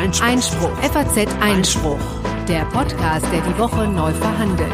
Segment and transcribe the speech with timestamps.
[0.00, 0.26] Einspruch.
[0.26, 0.78] Einspruch.
[0.78, 2.00] FAZ Einspruch.
[2.48, 4.72] Der Podcast, der die Woche neu verhandelt.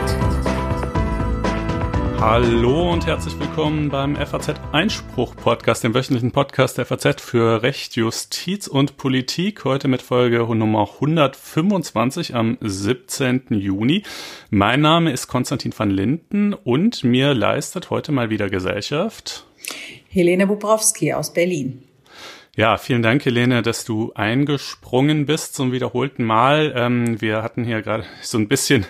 [2.20, 7.96] Hallo und herzlich willkommen beim FAZ Einspruch Podcast, dem wöchentlichen Podcast der FAZ für Recht,
[7.96, 9.64] Justiz und Politik.
[9.64, 13.46] Heute mit Folge Nummer 125 am 17.
[13.50, 14.04] Juni.
[14.50, 19.44] Mein Name ist Konstantin van Linden und mir leistet heute mal wieder Gesellschaft
[20.08, 21.82] Helene Bubrowski aus Berlin.
[22.58, 26.72] Ja, vielen Dank, Helene, dass du eingesprungen bist zum wiederholten Mal.
[26.74, 28.86] Ähm, wir hatten hier gerade so ein bisschen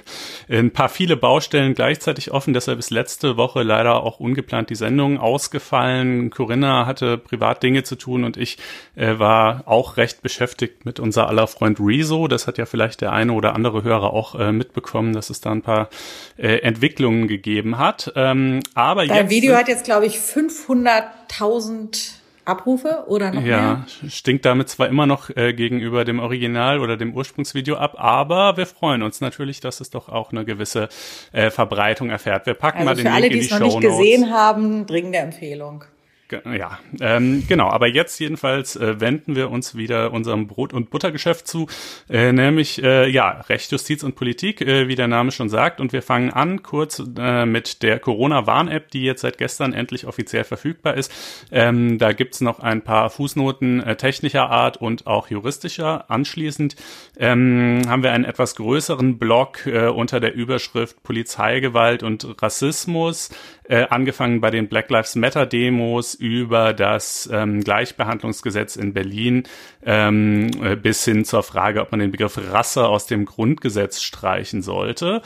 [0.49, 5.19] ein paar viele Baustellen gleichzeitig offen, deshalb ist letzte Woche leider auch ungeplant die Sendung
[5.19, 6.31] ausgefallen.
[6.31, 8.59] Corinna hatte privat Dinge zu tun und ich
[8.95, 12.29] äh, war auch recht beschäftigt mit unser aller Freund Rezo.
[12.29, 15.51] Das hat ja vielleicht der eine oder andere Hörer auch äh, mitbekommen, dass es da
[15.51, 15.89] ein paar
[16.37, 18.13] äh, Entwicklungen gegeben hat.
[18.15, 24.11] Ähm, aber Dein jetzt, Video hat jetzt, glaube ich, 500.000 Abrufe oder noch ja, mehr?
[24.11, 28.67] stinkt damit zwar immer noch äh, gegenüber dem Original oder dem Ursprungsvideo ab, aber wir
[28.67, 30.89] freuen uns natürlich, dass es doch auch eine gewisse
[31.33, 32.47] äh, Verbreitung erfährt.
[32.47, 34.31] Wir packen also mal den für alle, Link in die die es noch nicht gesehen
[34.31, 35.85] haben, dringende Empfehlung.
[36.31, 37.69] Ja, ähm, genau.
[37.69, 41.69] Aber jetzt jedenfalls äh, wenden wir uns wieder unserem Brot- und Buttergeschäft zu,
[42.11, 45.81] äh, nämlich äh, ja Recht, Justiz und Politik, äh, wie der Name schon sagt.
[45.81, 50.43] Und wir fangen an kurz äh, mit der Corona-Warn-App, die jetzt seit gestern endlich offiziell
[50.43, 51.13] verfügbar ist.
[51.53, 56.11] Ähm, da gibt's noch ein paar Fußnoten äh, technischer Art und auch juristischer.
[56.11, 56.75] Anschließend
[57.19, 63.31] ähm, haben wir einen etwas größeren Block äh, unter der Überschrift Polizeigewalt und Rassismus,
[63.69, 69.45] äh, angefangen bei den Black Lives Matter Demos über das ähm, Gleichbehandlungsgesetz in Berlin
[69.85, 74.63] ähm, äh, bis hin zur Frage, ob man den Begriff Rasse aus dem Grundgesetz streichen
[74.63, 75.23] sollte.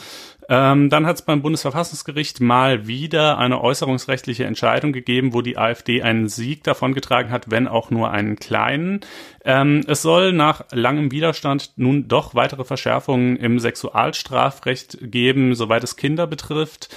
[0.51, 6.03] Ähm, dann hat es beim Bundesverfassungsgericht mal wieder eine äußerungsrechtliche Entscheidung gegeben, wo die AfD
[6.03, 8.99] einen Sieg davongetragen hat, wenn auch nur einen kleinen.
[9.45, 15.97] Ähm, es soll nach langem Widerstand nun doch weitere Verschärfungen im Sexualstrafrecht geben, soweit es
[15.97, 16.89] Kinder betrifft.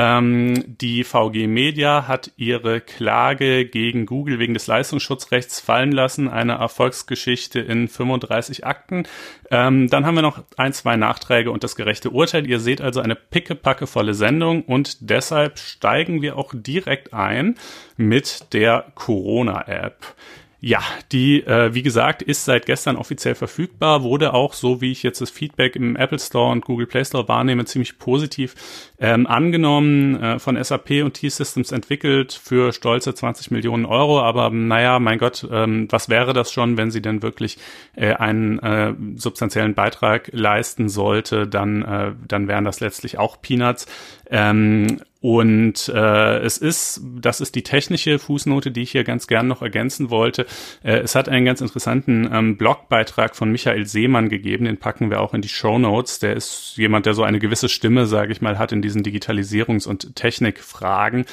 [0.00, 6.52] Ähm, die VG Media hat ihre Klage gegen Google wegen des Leistungsschutzrechts fallen lassen, eine
[6.52, 9.08] Erfolgsgeschichte in 35 Akten.
[9.50, 12.46] Ähm, dann haben wir noch ein, zwei Nachträge und das gerechte Urteil.
[12.46, 17.56] Ihr seht also eine pickepackevolle Sendung und deshalb steigen wir auch direkt ein
[17.96, 20.14] mit der Corona-App.
[20.60, 20.80] Ja,
[21.12, 25.20] die, äh, wie gesagt, ist seit gestern offiziell verfügbar, wurde auch, so wie ich jetzt
[25.20, 28.56] das Feedback im Apple Store und Google Play Store wahrnehme, ziemlich positiv
[28.98, 34.20] ähm, angenommen, äh, von SAP und T-Systems entwickelt für stolze 20 Millionen Euro.
[34.20, 37.58] Aber naja, mein Gott, ähm, was wäre das schon, wenn sie denn wirklich
[37.94, 43.86] äh, einen äh, substanziellen Beitrag leisten sollte, dann, äh, dann wären das letztlich auch Peanuts.
[44.28, 49.48] Ähm, und äh, es ist, das ist die technische Fußnote, die ich hier ganz gern
[49.48, 50.46] noch ergänzen wollte.
[50.84, 55.20] Äh, es hat einen ganz interessanten ähm, Blogbeitrag von Michael Seemann gegeben, den packen wir
[55.20, 56.20] auch in die Show Notes.
[56.20, 59.88] Der ist jemand, der so eine gewisse Stimme, sage ich mal, hat in diesen Digitalisierungs-
[59.88, 61.24] und Technikfragen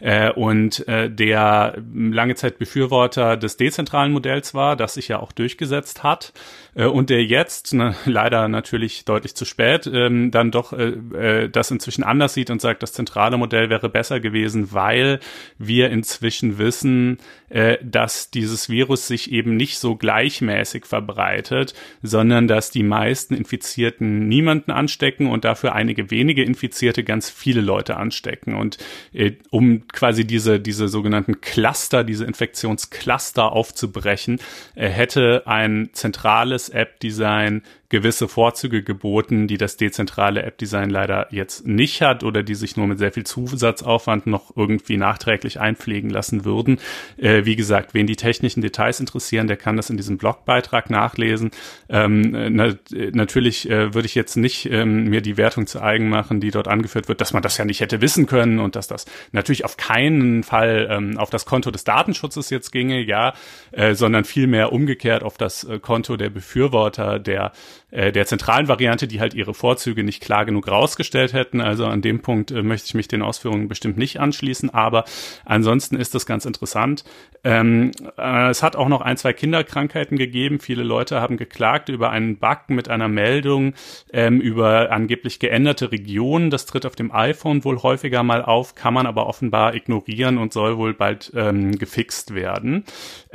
[0.00, 5.32] äh, und äh, der lange Zeit Befürworter des dezentralen Modells war, das sich ja auch
[5.32, 6.32] durchgesetzt hat
[6.74, 11.48] äh, und der jetzt, ne, leider natürlich deutlich zu spät, ähm, dann doch äh, äh,
[11.48, 15.20] das inzwischen anders sieht und sagt, das zentrale Modell wäre besser gewesen, weil
[15.58, 17.18] wir inzwischen wissen,
[17.48, 24.28] äh, dass dieses Virus sich eben nicht so gleichmäßig verbreitet, sondern dass die meisten Infizierten
[24.28, 28.54] niemanden anstecken und dafür einige wenige Infizierte ganz viele Leute anstecken.
[28.54, 28.78] Und
[29.12, 34.40] äh, um quasi diese, diese sogenannten Cluster, diese Infektionscluster aufzubrechen,
[34.74, 37.62] äh, hätte ein zentrales App-Design
[37.94, 42.88] gewisse Vorzüge geboten, die das dezentrale App-Design leider jetzt nicht hat oder die sich nur
[42.88, 46.80] mit sehr viel Zusatzaufwand noch irgendwie nachträglich einpflegen lassen würden.
[47.16, 51.52] Äh, wie gesagt, wen die technischen Details interessieren, der kann das in diesem Blogbeitrag nachlesen.
[51.88, 52.74] Ähm, na,
[53.12, 56.66] natürlich äh, würde ich jetzt nicht ähm, mir die Wertung zu eigen machen, die dort
[56.66, 59.76] angeführt wird, dass man das ja nicht hätte wissen können und dass das natürlich auf
[59.76, 63.34] keinen Fall ähm, auf das Konto des Datenschutzes jetzt ginge, ja,
[63.70, 67.52] äh, sondern vielmehr umgekehrt auf das äh, Konto der Befürworter der
[67.90, 71.60] äh, der zentralen Variante, die halt ihre Vorzüge nicht klar genug rausgestellt hätten.
[71.60, 75.04] Also an dem Punkt äh, möchte ich mich den Ausführungen bestimmt nicht anschließen, aber
[75.44, 77.04] ansonsten ist das ganz interessant.
[77.44, 80.60] Ähm, äh, es hat auch noch ein, zwei Kinderkrankheiten gegeben.
[80.60, 83.74] Viele Leute haben geklagt über einen Bug mit einer Meldung
[84.12, 86.50] ähm, über angeblich geänderte Regionen.
[86.50, 90.52] Das tritt auf dem iPhone wohl häufiger mal auf, kann man aber offenbar ignorieren und
[90.52, 92.84] soll wohl bald ähm, gefixt werden.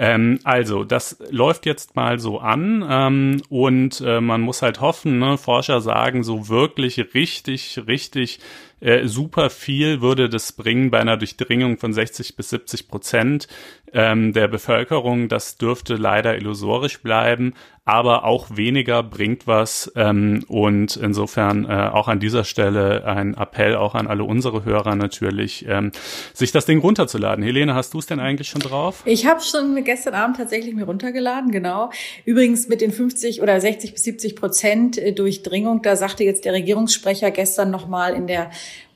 [0.02, 5.20] Ähm, also, das läuft jetzt mal so an ähm, und äh, man muss halt hoffen,
[5.20, 5.38] ne?
[5.38, 8.40] Forscher sagen, so wirklich richtig, richtig
[8.82, 13.48] Äh, super viel würde das bringen bei einer Durchdringung von 60 bis 70 Prozent
[13.94, 15.30] ähm, der Bevölkerung.
[15.30, 17.54] Das dürfte leider illusorisch bleiben,
[17.86, 19.92] aber auch weniger bringt was.
[19.96, 24.96] Ähm, und insofern äh, auch an dieser Stelle ein Appell auch an alle unsere Hörer
[24.96, 25.92] natürlich, ähm,
[26.34, 27.44] sich das Ding runterzuladen.
[27.44, 29.02] Helene, hast du es denn eigentlich schon drauf?
[29.06, 31.90] Ich habe schon gestern Abend tatsächlich mir runtergeladen, genau.
[32.26, 36.54] Übrigens mit den 50 oder 60 bis 70 Prozent äh, Durchdringung, da sagte jetzt der
[36.54, 38.52] Regierungssprecher gestern nochmal in der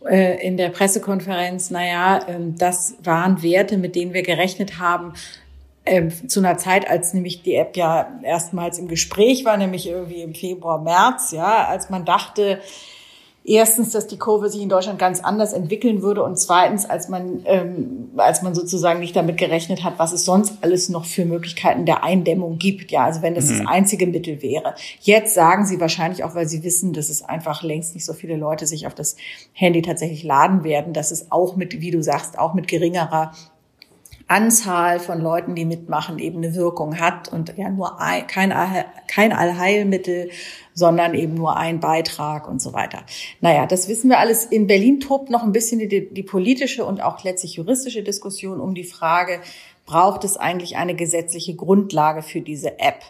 [0.09, 5.13] äh, in der Pressekonferenz, naja, ähm, das waren Werte, mit denen wir gerechnet haben,
[5.85, 10.21] ähm, zu einer Zeit, als nämlich die App ja erstmals im Gespräch war, nämlich irgendwie
[10.21, 12.61] im Februar, März, ja, als man dachte,
[13.45, 17.41] erstens, dass die Kurve sich in Deutschland ganz anders entwickeln würde und zweitens, als man,
[17.45, 21.85] ähm, als man sozusagen nicht damit gerechnet hat, was es sonst alles noch für Möglichkeiten
[21.85, 22.91] der Eindämmung gibt.
[22.91, 23.59] Ja, also wenn das mhm.
[23.59, 24.75] das einzige Mittel wäre.
[25.01, 28.37] Jetzt sagen sie wahrscheinlich auch, weil sie wissen, dass es einfach längst nicht so viele
[28.37, 29.15] Leute sich auf das
[29.51, 33.31] Handy tatsächlich laden werden, dass es auch mit, wie du sagst, auch mit geringerer
[34.27, 40.29] Anzahl von Leuten, die mitmachen, eben eine Wirkung hat und ja nur ein, kein, Allheilmittel,
[40.73, 43.03] sondern eben nur ein Beitrag und so weiter.
[43.41, 44.45] Naja, das wissen wir alles.
[44.45, 48.73] In Berlin tobt noch ein bisschen die, die politische und auch letztlich juristische Diskussion um
[48.73, 49.39] die Frage,
[49.85, 53.03] braucht es eigentlich eine gesetzliche Grundlage für diese App?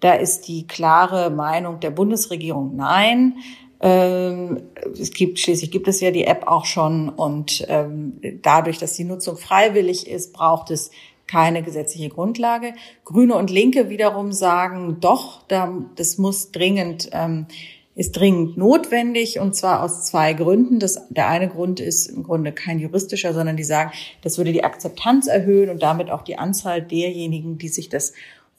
[0.00, 3.36] Da ist die klare Meinung der Bundesregierung nein.
[3.80, 4.62] Ähm,
[4.98, 9.04] es gibt, schließlich gibt es ja die App auch schon und ähm, dadurch, dass die
[9.04, 10.90] Nutzung freiwillig ist, braucht es
[11.26, 12.74] keine gesetzliche Grundlage.
[13.04, 17.46] Grüne und Linke wiederum sagen, doch, das muss dringend, ähm,
[17.94, 20.78] ist dringend notwendig und zwar aus zwei Gründen.
[20.78, 23.90] Das, der eine Grund ist im Grunde kein juristischer, sondern die sagen,
[24.22, 28.12] das würde die Akzeptanz erhöhen und damit auch die Anzahl derjenigen, die sich das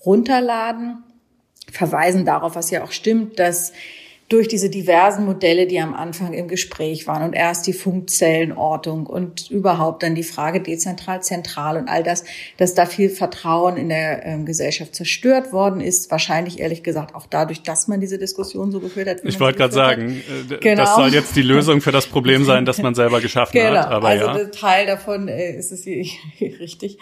[0.05, 1.03] runterladen,
[1.71, 3.73] verweisen darauf, was ja auch stimmt, dass
[4.29, 9.49] durch diese diversen Modelle, die am Anfang im Gespräch waren und erst die Funkzellenortung und
[9.49, 12.25] überhaupt dann die Frage dezentral, zentral und all das,
[12.57, 16.11] dass da viel Vertrauen in der ähm, Gesellschaft zerstört worden ist.
[16.11, 19.17] Wahrscheinlich ehrlich gesagt auch dadurch, dass man diese Diskussion so geführt hat.
[19.23, 20.21] Ich wollte gerade sagen,
[20.51, 20.83] äh, genau.
[20.83, 23.79] das soll jetzt die Lösung für das Problem sein, das man selber geschaffen genau.
[23.79, 23.91] hat.
[23.91, 24.45] Aber also ja.
[24.49, 25.85] Teil davon äh, ist es
[26.41, 26.97] richtig.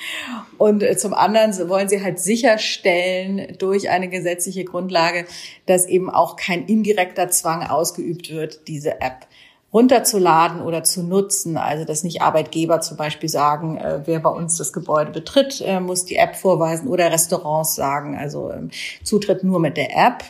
[0.60, 5.26] Und äh, zum anderen wollen sie halt sicherstellen durch eine gesetzliche Grundlage,
[5.66, 6.68] dass eben auch kein
[7.16, 9.28] indirekter Zwang ausgeübt wird, diese App
[9.74, 11.58] runterzuladen oder zu nutzen.
[11.58, 15.80] Also dass nicht Arbeitgeber zum Beispiel sagen, äh, wer bei uns das Gebäude betritt, äh,
[15.80, 18.70] muss die App vorweisen oder Restaurants sagen, also ähm,
[19.04, 20.24] Zutritt nur mit der App.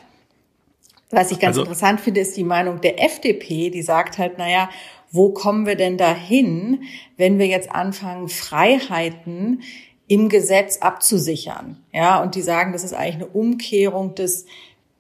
[1.12, 4.70] Was ich ganz also, interessant finde, ist die Meinung der FDP, die sagt halt, naja,
[5.12, 6.84] wo kommen wir denn dahin,
[7.16, 9.62] wenn wir jetzt anfangen, Freiheiten
[10.08, 11.78] im Gesetz abzusichern?
[11.94, 14.46] Ja, und die sagen, das ist eigentlich eine Umkehrung des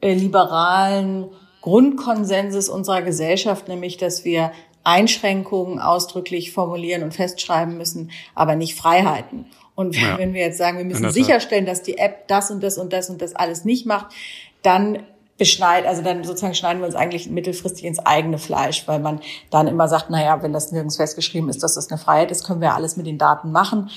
[0.06, 1.26] äh, liberalen
[1.66, 4.52] Grundkonsenses unserer Gesellschaft, nämlich dass wir
[4.84, 9.48] Einschränkungen ausdrücklich formulieren und festschreiben müssen, aber nicht Freiheiten.
[9.74, 10.20] Und ja.
[10.20, 13.10] wenn wir jetzt sagen, wir müssen sicherstellen, dass die App das und das und das
[13.10, 14.14] und das alles nicht macht,
[14.62, 15.00] dann
[15.40, 19.20] beschneid, also dann sozusagen schneiden wir uns eigentlich mittelfristig ins eigene Fleisch, weil man
[19.50, 22.46] dann immer sagt, na ja, wenn das nirgends festgeschrieben ist, dass das eine Freiheit ist,
[22.46, 23.90] können wir alles mit den Daten machen.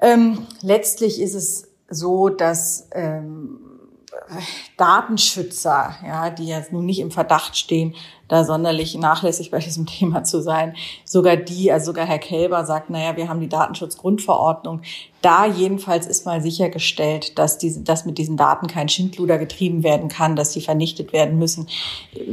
[0.00, 3.67] Ähm, letztlich ist es so, dass ähm,
[4.76, 7.94] Datenschützer, ja, die jetzt nun nicht im Verdacht stehen,
[8.28, 10.74] da sonderlich nachlässig bei diesem Thema zu sein,
[11.04, 14.82] sogar die, also sogar Herr Kelber sagt, naja, wir haben die Datenschutzgrundverordnung.
[15.22, 20.08] Da jedenfalls ist mal sichergestellt, dass diese, dass mit diesen Daten kein Schindluder getrieben werden
[20.08, 21.66] kann, dass sie vernichtet werden müssen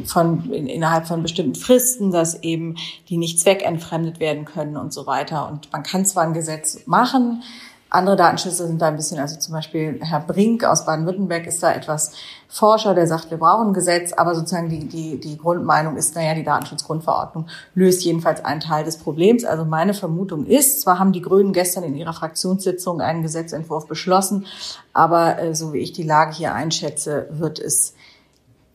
[0.05, 2.75] von, in, innerhalb von bestimmten Fristen, dass eben
[3.09, 5.47] die nicht zweckentfremdet werden können und so weiter.
[5.49, 7.41] Und man kann zwar ein Gesetz machen,
[7.89, 11.71] andere Datenschützer sind da ein bisschen, also zum Beispiel Herr Brink aus Baden-Württemberg ist da
[11.71, 12.13] etwas
[12.49, 16.33] Forscher, der sagt, wir brauchen ein Gesetz, aber sozusagen die, die, die Grundmeinung ist, naja,
[16.33, 19.45] die Datenschutzgrundverordnung löst jedenfalls einen Teil des Problems.
[19.45, 24.45] Also meine Vermutung ist, zwar haben die Grünen gestern in ihrer Fraktionssitzung einen Gesetzentwurf beschlossen,
[24.93, 27.93] aber äh, so wie ich die Lage hier einschätze, wird es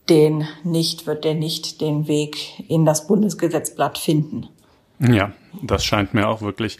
[0.09, 4.49] den nicht, wird der nicht den Weg in das Bundesgesetzblatt finden.
[4.99, 6.79] Ja, das scheint mir auch wirklich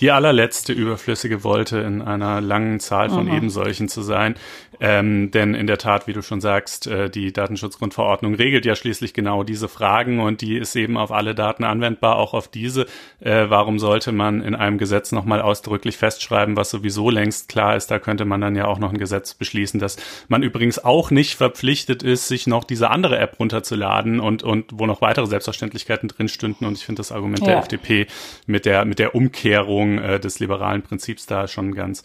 [0.00, 3.34] die allerletzte überflüssige Wolte in einer langen Zahl von mhm.
[3.34, 4.34] eben solchen zu sein.
[4.80, 9.14] Ähm, denn in der Tat, wie du schon sagst, äh, die Datenschutzgrundverordnung regelt ja schließlich
[9.14, 12.86] genau diese Fragen und die ist eben auf alle Daten anwendbar, auch auf diese.
[13.20, 17.90] Äh, warum sollte man in einem Gesetz nochmal ausdrücklich festschreiben, was sowieso längst klar ist?
[17.90, 19.96] Da könnte man dann ja auch noch ein Gesetz beschließen, dass
[20.28, 24.86] man übrigens auch nicht verpflichtet ist, sich noch diese andere App runterzuladen und, und wo
[24.86, 26.64] noch weitere Selbstverständlichkeiten drin stünden.
[26.64, 27.46] Und ich finde das Argument ja.
[27.46, 28.06] der FDP
[28.46, 32.02] mit der, mit der Umkehrung äh, des liberalen Prinzips da schon ganz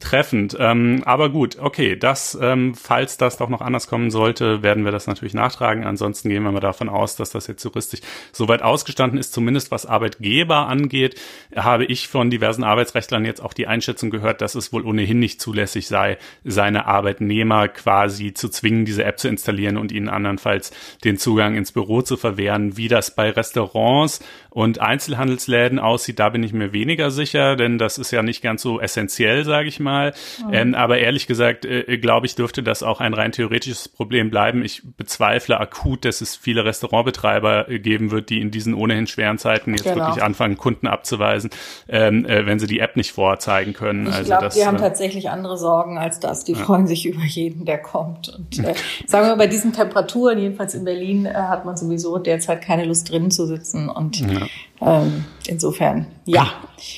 [0.00, 0.56] treffend.
[0.58, 4.86] Ähm, aber gut, okay, das das, ähm, falls das doch noch anders kommen sollte, werden
[4.86, 5.84] wir das natürlich nachtragen.
[5.84, 8.00] Ansonsten gehen wir mal davon aus, dass das jetzt juristisch
[8.32, 11.20] soweit ausgestanden ist, zumindest was Arbeitgeber angeht,
[11.54, 15.42] habe ich von diversen Arbeitsrechtlern jetzt auch die Einschätzung gehört, dass es wohl ohnehin nicht
[15.42, 20.72] zulässig sei, seine Arbeitnehmer quasi zu zwingen, diese App zu installieren und ihnen andernfalls
[21.04, 22.78] den Zugang ins Büro zu verwehren.
[22.78, 24.24] Wie das bei Restaurants
[24.56, 28.62] und Einzelhandelsläden aussieht, da bin ich mir weniger sicher, denn das ist ja nicht ganz
[28.62, 30.14] so essentiell, sage ich mal.
[30.48, 30.54] Mhm.
[30.54, 34.64] Ähm, aber ehrlich gesagt, äh, glaube ich, dürfte das auch ein rein theoretisches Problem bleiben.
[34.64, 39.36] Ich bezweifle akut, dass es viele Restaurantbetreiber äh, geben wird, die in diesen ohnehin schweren
[39.36, 40.06] Zeiten jetzt genau.
[40.06, 41.50] wirklich anfangen, Kunden abzuweisen,
[41.86, 44.06] ähm, äh, wenn sie die App nicht vorzeigen können.
[44.06, 46.44] Ich also glaube, die haben äh, tatsächlich andere Sorgen als das.
[46.44, 46.60] Die ja.
[46.60, 48.30] freuen sich über jeden, der kommt.
[48.30, 48.72] Und äh,
[49.06, 53.10] sagen wir, bei diesen Temperaturen, jedenfalls in Berlin, äh, hat man sowieso derzeit keine Lust
[53.10, 53.90] drinnen zu sitzen.
[53.90, 54.45] Und ja.
[54.80, 56.48] Ähm, insofern, ja.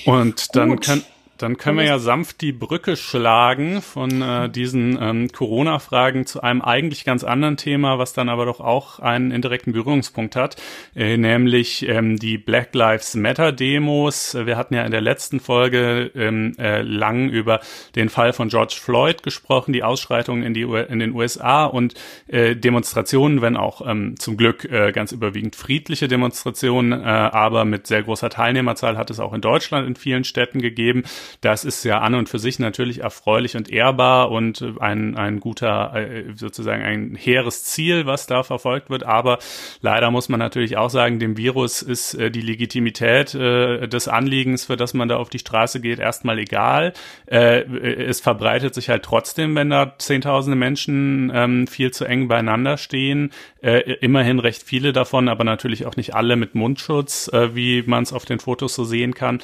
[0.04, 0.84] Und dann Gut.
[0.84, 1.02] kann
[1.38, 6.62] dann können wir ja sanft die Brücke schlagen von äh, diesen ähm, Corona-Fragen zu einem
[6.62, 10.56] eigentlich ganz anderen Thema, was dann aber doch auch einen indirekten Berührungspunkt hat,
[10.96, 14.36] äh, nämlich ähm, die Black Lives Matter-Demos.
[14.44, 17.60] Wir hatten ja in der letzten Folge ähm, äh, lang über
[17.94, 21.94] den Fall von George Floyd gesprochen, die Ausschreitungen in, die, in den USA und
[22.26, 27.86] äh, Demonstrationen, wenn auch ähm, zum Glück äh, ganz überwiegend friedliche Demonstrationen, äh, aber mit
[27.86, 31.04] sehr großer Teilnehmerzahl hat es auch in Deutschland in vielen Städten gegeben.
[31.40, 35.94] Das ist ja an und für sich natürlich erfreulich und ehrbar und ein, ein guter,
[35.94, 39.04] äh, sozusagen ein hehres Ziel, was da verfolgt wird.
[39.04, 39.38] Aber
[39.80, 44.66] leider muss man natürlich auch sagen, dem Virus ist äh, die Legitimität äh, des Anliegens,
[44.66, 46.92] für das man da auf die Straße geht, erstmal egal.
[47.26, 53.30] Es verbreitet sich halt trotzdem, wenn da zehntausende Menschen ähm, viel zu eng beieinander stehen.
[53.60, 58.24] Immerhin recht viele davon, aber natürlich auch nicht alle mit Mundschutz, wie man es auf
[58.24, 59.40] den Fotos so sehen kann.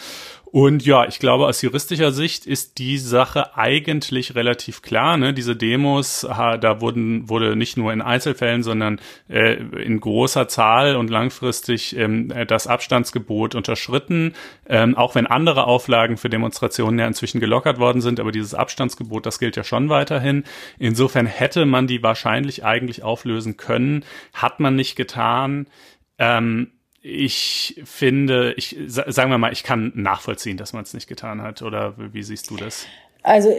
[0.54, 5.16] Und ja, ich glaube, aus juristischer Sicht ist die Sache eigentlich relativ klar.
[5.16, 5.34] Ne?
[5.34, 11.10] Diese Demos, da wurden, wurde nicht nur in Einzelfällen, sondern äh, in großer Zahl und
[11.10, 14.34] langfristig ähm, das Abstandsgebot unterschritten.
[14.68, 19.26] Ähm, auch wenn andere Auflagen für Demonstrationen ja inzwischen gelockert worden sind, aber dieses Abstandsgebot,
[19.26, 20.44] das gilt ja schon weiterhin.
[20.78, 25.66] Insofern hätte man die wahrscheinlich eigentlich auflösen können, hat man nicht getan.
[26.16, 26.70] Ähm,
[27.06, 31.60] ich finde, ich sagen wir mal, ich kann nachvollziehen, dass man es nicht getan hat.
[31.60, 32.86] Oder wie siehst du das?
[33.22, 33.54] Also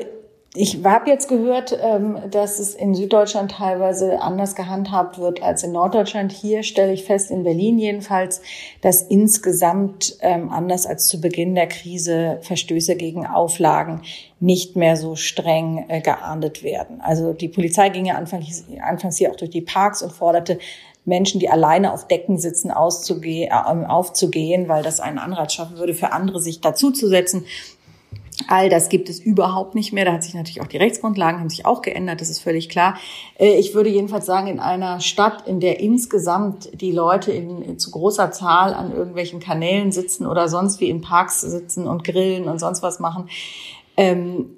[0.56, 5.74] ich habe jetzt gehört, ähm, dass es in Süddeutschland teilweise anders gehandhabt wird als in
[5.74, 6.32] Norddeutschland.
[6.32, 8.42] Hier stelle ich fest, in Berlin jedenfalls,
[8.82, 14.02] dass insgesamt ähm, anders als zu Beginn der Krise Verstöße gegen Auflagen
[14.40, 17.00] nicht mehr so streng äh, geahndet werden.
[17.00, 20.58] Also die Polizei ging ja anfangs, anfangs hier auch durch die Parks und forderte
[21.06, 25.94] Menschen, die alleine auf Decken sitzen, auszugehen, äh, aufzugehen, weil das einen Anreiz schaffen würde,
[25.94, 27.46] für andere sich dazuzusetzen.
[28.48, 30.06] All das gibt es überhaupt nicht mehr.
[30.06, 32.22] Da hat sich natürlich auch die Rechtsgrundlagen haben sich auch geändert.
[32.22, 32.98] Das ist völlig klar.
[33.40, 37.80] Äh, ich würde jedenfalls sagen, in einer Stadt, in der insgesamt die Leute in, in
[37.80, 42.48] zu großer Zahl an irgendwelchen Kanälen sitzen oder sonst wie in Parks sitzen und grillen
[42.50, 43.30] und sonst was machen,
[43.98, 44.58] ähm,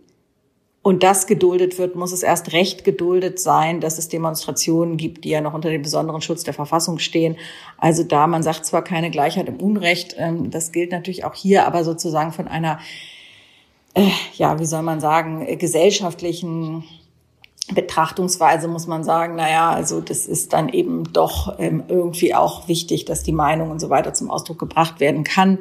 [0.88, 5.30] und das geduldet wird, muss es erst recht geduldet sein, dass es Demonstrationen gibt, die
[5.32, 7.36] ja noch unter dem besonderen Schutz der Verfassung stehen.
[7.78, 11.68] Also da, man sagt zwar keine Gleichheit im Unrecht, ähm, das gilt natürlich auch hier,
[11.68, 12.80] aber sozusagen von einer,
[13.96, 16.86] äh, ja, wie soll man sagen, gesellschaftlichen
[17.74, 23.04] Betrachtungsweise muss man sagen, naja, also das ist dann eben doch ähm, irgendwie auch wichtig,
[23.04, 25.58] dass die Meinung und so weiter zum Ausdruck gebracht werden kann.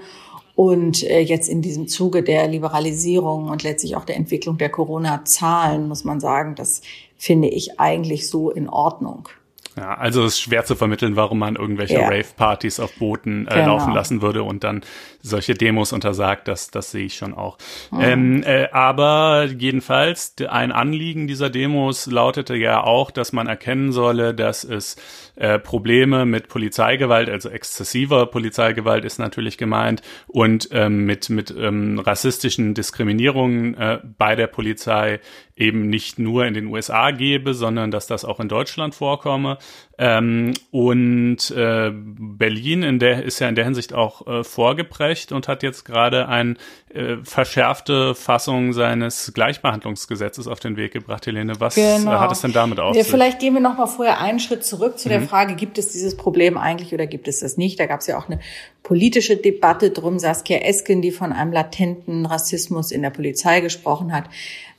[0.57, 5.87] Und äh, jetzt in diesem Zuge der Liberalisierung und letztlich auch der Entwicklung der Corona-Zahlen
[5.87, 6.81] muss man sagen, das
[7.19, 9.29] finde ich eigentlich so in Ordnung.
[9.77, 12.09] Ja, also es ist schwer zu vermitteln, warum man irgendwelche ja.
[12.09, 13.77] Rave-Partys auf Booten äh, genau.
[13.77, 14.81] laufen lassen würde und dann
[15.21, 17.59] solche Demos untersagt, das, das sehe ich schon auch.
[17.91, 18.01] Mhm.
[18.01, 24.33] Ähm, äh, aber jedenfalls, ein Anliegen dieser Demos lautete ja auch, dass man erkennen solle,
[24.35, 24.97] dass es
[25.37, 31.99] äh, Probleme mit Polizeigewalt, also exzessiver Polizeigewalt ist natürlich gemeint, und ähm, mit, mit ähm,
[31.99, 35.21] rassistischen Diskriminierungen äh, bei der Polizei
[35.55, 39.59] eben nicht nur in den USA gebe, sondern dass das auch in Deutschland vorkomme.
[39.99, 45.49] Ähm, und äh, Berlin in der ist ja in der Hinsicht auch äh, vorgeprägt und
[45.49, 46.57] hat jetzt gerade eine
[46.93, 51.27] äh, verschärfte Fassung seines Gleichbehandlungsgesetzes auf den Weg gebracht.
[51.27, 52.21] Helene, was genau.
[52.21, 53.07] hat es denn damit auf sich?
[53.07, 55.29] Vielleicht gehen wir noch mal vorher einen Schritt zurück zu der mhm.
[55.29, 57.81] Frage, gibt es dieses Problem eigentlich oder gibt es das nicht?
[57.81, 58.41] Da gab es ja auch eine
[58.83, 60.19] politische Debatte drum.
[60.19, 64.25] Saskia Esken, die von einem latenten Rassismus in der Polizei gesprochen hat,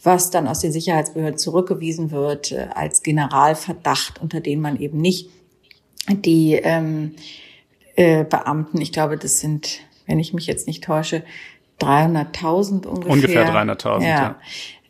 [0.03, 5.29] was dann aus den Sicherheitsbehörden zurückgewiesen wird äh, als Generalverdacht, unter den man eben nicht
[6.09, 7.15] die ähm,
[7.95, 11.23] äh, Beamten, ich glaube, das sind, wenn ich mich jetzt nicht täusche,
[11.81, 13.11] 300.000 ungefähr.
[13.11, 14.07] Ungefähr 300.000, ja.
[14.07, 14.39] ja.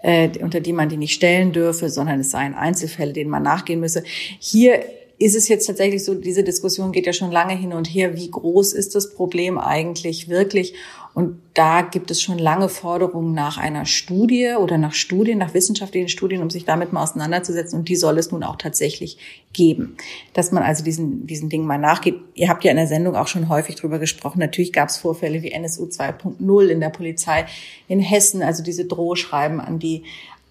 [0.02, 3.80] äh, unter die man die nicht stellen dürfe, sondern es seien Einzelfälle, denen man nachgehen
[3.80, 4.04] müsse.
[4.40, 4.84] Hier
[5.20, 8.30] ist es jetzt tatsächlich so, diese Diskussion geht ja schon lange hin und her, wie
[8.30, 10.76] groß ist das Problem eigentlich wirklich?
[11.18, 16.10] Und da gibt es schon lange Forderungen nach einer Studie oder nach Studien, nach wissenschaftlichen
[16.10, 17.80] Studien, um sich damit mal auseinanderzusetzen.
[17.80, 19.18] Und die soll es nun auch tatsächlich
[19.52, 19.98] geben.
[20.34, 22.20] Dass man also diesen, diesen Dingen mal nachgeht.
[22.36, 24.38] Ihr habt ja in der Sendung auch schon häufig drüber gesprochen.
[24.38, 27.48] Natürlich gab es Vorfälle wie NSU 2.0 in der Polizei
[27.88, 30.04] in Hessen, also diese Drohschreiben an die,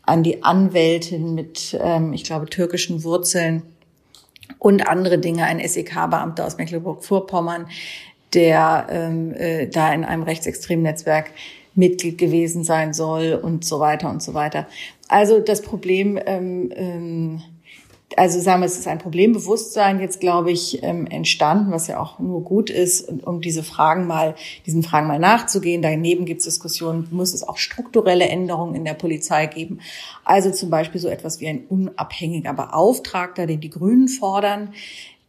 [0.02, 3.62] an die Anwältin mit, ähm, ich glaube, türkischen Wurzeln
[4.58, 5.44] und andere Dinge.
[5.44, 7.68] Ein SEK-Beamter aus Mecklenburg-Vorpommern,
[8.34, 11.30] der ähm, äh, da in einem rechtsextremen Netzwerk
[11.76, 14.66] Mitglied gewesen sein soll und so weiter und so weiter.
[15.08, 17.42] Also das Problem, ähm, ähm,
[18.16, 22.18] also sagen wir, es ist ein Problembewusstsein jetzt, glaube ich, ähm, entstanden, was ja auch
[22.18, 25.82] nur gut ist, um diese Fragen mal, diesen Fragen mal nachzugehen.
[25.82, 29.80] Daneben gibt es Diskussionen, muss es auch strukturelle Änderungen in der Polizei geben.
[30.24, 34.72] Also zum Beispiel so etwas wie ein unabhängiger Beauftragter, den die Grünen fordern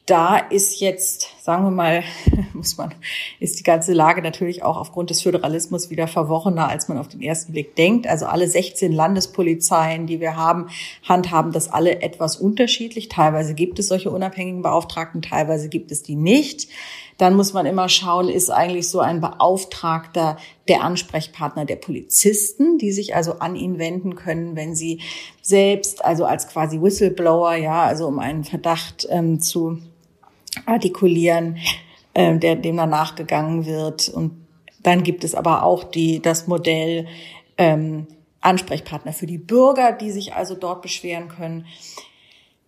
[0.08, 2.04] da ist jetzt, sagen wir mal,
[2.54, 2.96] muss man,
[3.42, 7.22] ist die ganze Lage natürlich auch aufgrund des Föderalismus wieder verworrener, als man auf den
[7.22, 8.08] ersten Blick denkt.
[8.08, 10.70] Also alle 16 Landespolizeien, die wir haben,
[11.04, 13.10] handhaben das alle etwas unterschiedlich.
[13.10, 16.70] Teilweise gibt es solche unabhängigen Beauftragten, teilweise gibt es die nicht.
[17.18, 20.38] Dann muss man immer schauen, ist eigentlich so ein Beauftragter
[20.70, 25.02] der Ansprechpartner der Polizisten, die sich also an ihn wenden können, wenn sie
[25.42, 29.80] selbst, also als quasi Whistleblower, ja, also um einen Verdacht ähm, zu
[30.66, 31.58] artikulieren,
[32.14, 34.10] äh, der dem dann nachgegangen wird.
[34.10, 34.32] Und
[34.84, 37.08] dann gibt es aber auch die, das Modell
[37.58, 38.08] ähm,
[38.42, 41.66] Ansprechpartner für die Bürger, die sich also dort beschweren können.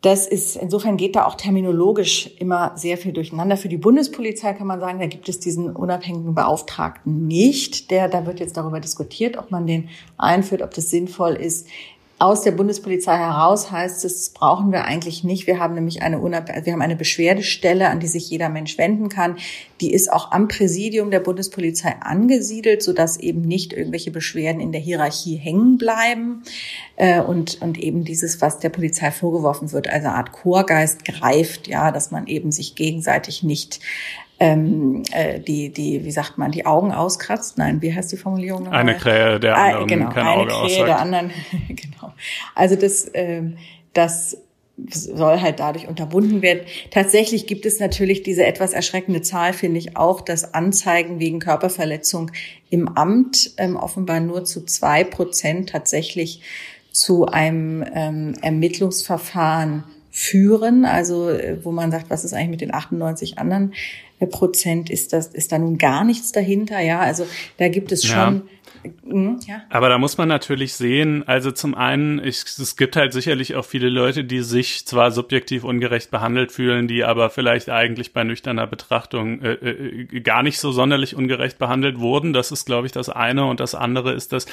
[0.01, 3.57] Das ist, insofern geht da auch terminologisch immer sehr viel durcheinander.
[3.57, 7.91] Für die Bundespolizei kann man sagen, da gibt es diesen unabhängigen Beauftragten nicht.
[7.91, 11.67] Der, da wird jetzt darüber diskutiert, ob man den einführt, ob das sinnvoll ist
[12.19, 15.47] aus der Bundespolizei heraus heißt es, das brauchen wir eigentlich nicht.
[15.47, 19.37] Wir haben nämlich eine, wir haben eine Beschwerdestelle, an die sich jeder Mensch wenden kann.
[19.79, 24.81] Die ist auch am Präsidium der Bundespolizei angesiedelt, sodass eben nicht irgendwelche Beschwerden in der
[24.81, 26.43] Hierarchie hängen bleiben.
[26.97, 31.69] Äh, und, und eben dieses, was der Polizei vorgeworfen wird, also eine Art Chorgeist greift,
[31.69, 33.79] ja, dass man eben sich gegenseitig nicht
[34.39, 37.57] ähm, äh, die, die, wie sagt man, die Augen auskratzt.
[37.57, 38.63] Nein, wie heißt die Formulierung?
[38.63, 38.79] Nochmal?
[38.79, 40.87] Eine Krähe der ah, anderen, ah, genau, kein eine Auge Krähe aussagt.
[40.87, 41.31] der anderen,
[41.67, 42.13] genau.
[42.55, 43.57] Also das, ähm,
[43.93, 44.37] das
[44.87, 46.61] soll halt dadurch unterbunden werden.
[46.89, 52.31] Tatsächlich gibt es natürlich diese etwas erschreckende Zahl, finde ich auch, dass Anzeigen wegen Körperverletzung
[52.69, 56.41] im Amt ähm, offenbar nur zu zwei Prozent tatsächlich
[56.91, 59.83] zu einem ähm, Ermittlungsverfahren
[60.19, 60.83] führen.
[60.83, 63.73] Also äh, wo man sagt, was ist eigentlich mit den 98 anderen
[64.29, 66.81] Prozent ist das, ist da nun gar nichts dahinter.
[66.81, 67.25] Ja, also
[67.57, 68.41] da gibt es schon ja.
[69.03, 69.61] Mhm, ja.
[69.69, 73.65] Aber da muss man natürlich sehen, also zum einen, ich, es gibt halt sicherlich auch
[73.65, 78.67] viele Leute, die sich zwar subjektiv ungerecht behandelt fühlen, die aber vielleicht eigentlich bei nüchterner
[78.67, 82.33] Betrachtung äh, äh, gar nicht so sonderlich ungerecht behandelt wurden.
[82.33, 83.45] Das ist, glaube ich, das eine.
[83.45, 84.45] Und das andere ist, dass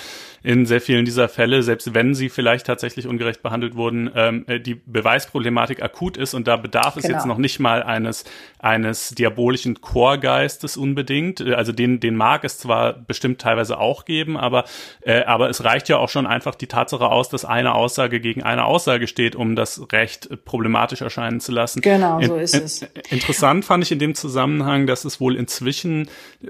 [0.42, 4.60] in sehr vielen dieser Fälle, selbst wenn sie vielleicht tatsächlich ungerecht behandelt wurden, ähm, äh,
[4.60, 7.16] die Beweisproblematik akut ist und da bedarf es genau.
[7.16, 8.24] jetzt noch nicht mal eines,
[8.58, 11.40] eines diabolischen Chorgeistes unbedingt.
[11.40, 14.64] Also den, den mag es zwar bestimmt teilweise auch geben, geben, aber,
[15.02, 18.42] äh, aber es reicht ja auch schon einfach die Tatsache aus, dass eine Aussage gegen
[18.42, 21.82] eine Aussage steht, um das Recht problematisch erscheinen zu lassen.
[21.82, 22.86] Genau, so ist in, es.
[23.10, 26.08] Interessant fand ich in dem Zusammenhang, dass es wohl inzwischen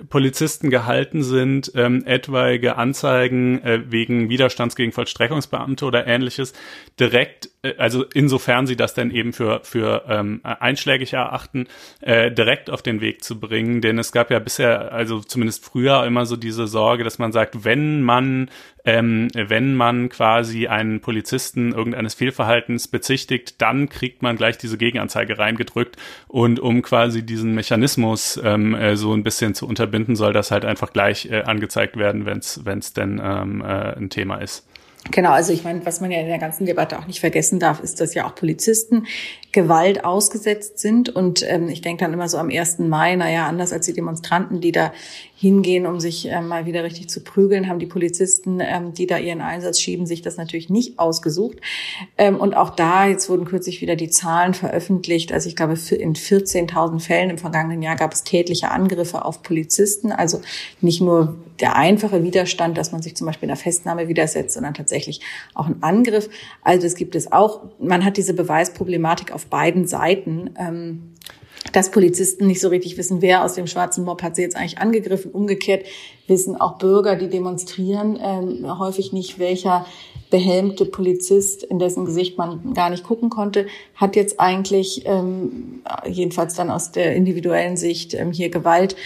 [0.08, 6.52] Polizisten gehalten sind, ähm, etwaige Anzeigen äh, wegen Widerstands gegen Vollstreckungsbeamte oder ähnliches
[7.00, 11.66] direkt, also insofern sie das denn eben für, für ähm, einschlägig erachten,
[12.00, 13.80] äh, direkt auf den Weg zu bringen.
[13.80, 17.64] Denn es gab ja bisher, also zumindest früher immer so diese Sorge, dass man sagt,
[17.64, 18.50] wenn man,
[18.84, 25.38] ähm, wenn man quasi einen Polizisten irgendeines Fehlverhaltens bezichtigt, dann kriegt man gleich diese Gegenanzeige
[25.38, 25.96] reingedrückt.
[26.28, 30.64] Und um quasi diesen Mechanismus ähm, äh, so ein bisschen zu unterbinden, soll das halt
[30.64, 34.66] einfach gleich äh, angezeigt werden, wenn es denn ähm, äh, ein Thema ist.
[35.10, 37.80] Genau, also ich meine, was man ja in der ganzen Debatte auch nicht vergessen darf,
[37.80, 39.06] ist, dass ja auch Polizisten
[39.56, 41.08] Gewalt ausgesetzt sind.
[41.08, 42.78] Und ähm, ich denke dann immer so am 1.
[42.80, 44.92] Mai, naja, anders als die Demonstranten, die da
[45.34, 49.18] hingehen, um sich ähm, mal wieder richtig zu prügeln, haben die Polizisten, ähm, die da
[49.18, 51.58] ihren Einsatz schieben, sich das natürlich nicht ausgesucht.
[52.18, 55.32] Ähm, und auch da, jetzt wurden kürzlich wieder die Zahlen veröffentlicht.
[55.32, 60.12] Also ich glaube, in 14.000 Fällen im vergangenen Jahr gab es tätliche Angriffe auf Polizisten.
[60.12, 60.42] Also
[60.82, 64.74] nicht nur der einfache Widerstand, dass man sich zum Beispiel in der Festnahme widersetzt, sondern
[64.74, 65.20] tatsächlich
[65.54, 66.28] auch ein Angriff.
[66.62, 67.62] Also das gibt es auch.
[67.78, 70.50] Man hat diese Beweisproblematik auf beiden Seiten.
[70.58, 71.12] Ähm,
[71.72, 74.78] dass Polizisten nicht so richtig wissen, wer aus dem schwarzen Mob hat sie jetzt eigentlich
[74.78, 75.30] angegriffen.
[75.32, 75.84] Umgekehrt
[76.26, 79.86] wissen auch Bürger, die demonstrieren, ähm, häufig nicht, welcher
[80.30, 86.54] behelmte Polizist, in dessen Gesicht man gar nicht gucken konnte, hat jetzt eigentlich, ähm, jedenfalls
[86.54, 88.96] dann aus der individuellen Sicht, ähm, hier Gewalt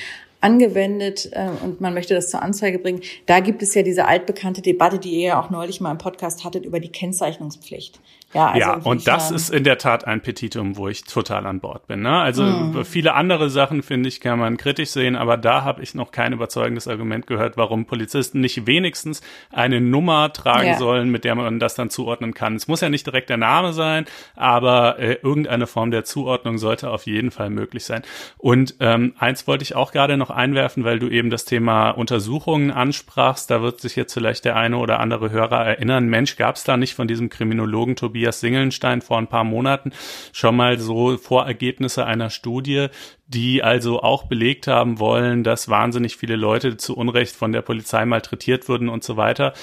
[0.40, 3.03] angewendet äh, und man möchte das zur Anzeige bringen.
[3.26, 6.44] Da gibt es ja diese altbekannte Debatte, die ihr ja auch neulich mal im Podcast
[6.44, 8.00] hattet, über die Kennzeichnungspflicht.
[8.33, 11.59] Ja, also ja und das ist in der Tat ein Petitum, wo ich total an
[11.59, 12.03] Bord bin.
[12.03, 12.16] Ne?
[12.16, 12.85] Also mhm.
[12.85, 16.33] viele andere Sachen, finde ich, kann man kritisch sehen, aber da habe ich noch kein
[16.33, 20.79] überzeugendes Argument gehört, warum Polizisten nicht wenigstens eine Nummer tragen ja.
[20.79, 22.55] sollen, mit der man das dann zuordnen kann.
[22.55, 24.05] Es muss ja nicht direkt der Name sein,
[24.37, 28.03] aber äh, irgendeine Form der Zuordnung sollte auf jeden Fall möglich sein.
[28.38, 32.71] Und ähm, eins wollte ich auch gerade noch einwerfen, weil du eben das Thema Untersuchungen
[32.71, 33.51] ansprachst.
[33.51, 36.77] Da wird sich jetzt vielleicht der eine oder andere Hörer erinnern, Mensch, gab es da
[36.77, 39.93] nicht von diesem Kriminologen Tobias Tobias Singelnstein vor ein paar Monaten
[40.33, 42.89] schon mal so Vorergebnisse einer Studie,
[43.33, 48.05] die also auch belegt haben wollen, dass wahnsinnig viele Leute zu Unrecht von der Polizei
[48.05, 49.55] malträtiert wurden und so weiter.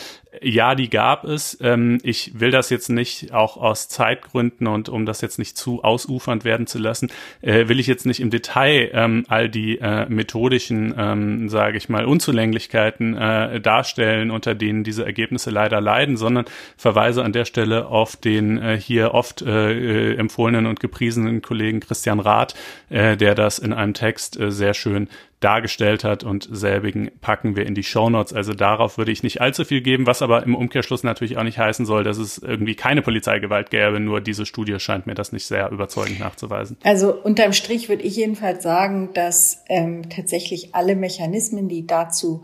[0.41, 1.57] Ja, die gab es.
[1.61, 5.83] Ähm, ich will das jetzt nicht auch aus Zeitgründen und um das jetzt nicht zu
[5.83, 7.09] ausufernd werden zu lassen,
[7.41, 11.89] äh, will ich jetzt nicht im Detail ähm, all die äh, methodischen, ähm, sage ich
[11.89, 16.45] mal, Unzulänglichkeiten äh, darstellen, unter denen diese Ergebnisse leider leiden, sondern
[16.77, 22.55] verweise an der Stelle auf den hier oft empfohlenen und gepriesenen Kollegen Christian Rath,
[22.89, 27.75] der das in einem Text äh, sehr schön dargestellt hat und selbigen packen wir in
[27.75, 28.33] die Shownotes.
[28.33, 31.59] Also darauf würde ich nicht allzu viel geben, was aber im Umkehrschluss natürlich auch nicht
[31.59, 33.99] heißen soll, dass es irgendwie keine Polizeigewalt gäbe.
[33.99, 36.77] Nur diese Studie scheint mir das nicht sehr überzeugend nachzuweisen.
[36.83, 42.43] Also unterm Strich würde ich jedenfalls sagen, dass ähm, tatsächlich alle Mechanismen, die dazu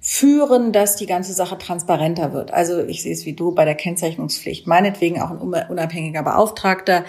[0.00, 2.52] führen, dass die ganze Sache transparenter wird.
[2.52, 4.66] Also ich sehe es wie du bei der Kennzeichnungspflicht.
[4.66, 7.04] Meinetwegen auch ein unabhängiger Beauftragter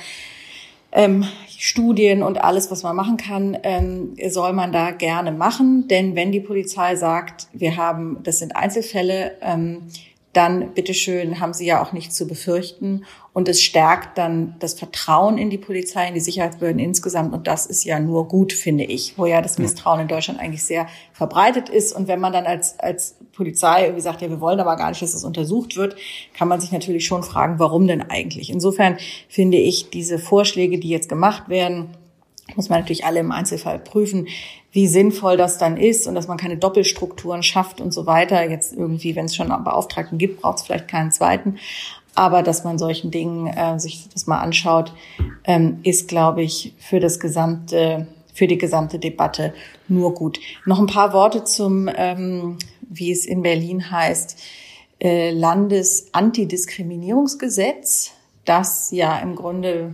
[0.91, 1.25] ähm,
[1.57, 5.87] Studien und alles, was man machen kann, ähm, soll man da gerne machen.
[5.87, 9.83] Denn wenn die Polizei sagt, wir haben, das sind Einzelfälle, ähm,
[10.33, 13.03] dann bitteschön haben sie ja auch nichts zu befürchten.
[13.33, 17.33] Und es stärkt dann das Vertrauen in die Polizei, in die Sicherheitsbehörden insgesamt.
[17.33, 20.63] Und das ist ja nur gut, finde ich, wo ja das Misstrauen in Deutschland eigentlich
[20.63, 21.93] sehr verbreitet ist.
[21.93, 25.01] Und wenn man dann als, als Polizei irgendwie sagt, ja, wir wollen aber gar nicht,
[25.01, 25.95] dass das untersucht wird,
[26.33, 28.49] kann man sich natürlich schon fragen, warum denn eigentlich?
[28.49, 31.89] Insofern finde ich diese Vorschläge, die jetzt gemacht werden,
[32.55, 34.27] muss man natürlich alle im Einzelfall prüfen,
[34.71, 38.49] wie sinnvoll das dann ist und dass man keine Doppelstrukturen schafft und so weiter.
[38.49, 41.57] Jetzt irgendwie, wenn es schon Beauftragten gibt, braucht es vielleicht keinen zweiten.
[42.15, 44.93] Aber dass man solchen Dingen äh, sich das mal anschaut,
[45.45, 49.53] ähm, ist, glaube ich, für das gesamte, für die gesamte Debatte
[49.87, 50.39] nur gut.
[50.65, 54.41] Noch ein paar Worte zum, ähm, wie es in Berlin heißt,
[54.99, 58.11] äh, Landesantidiskriminierungsgesetz,
[58.45, 59.93] das ja im Grunde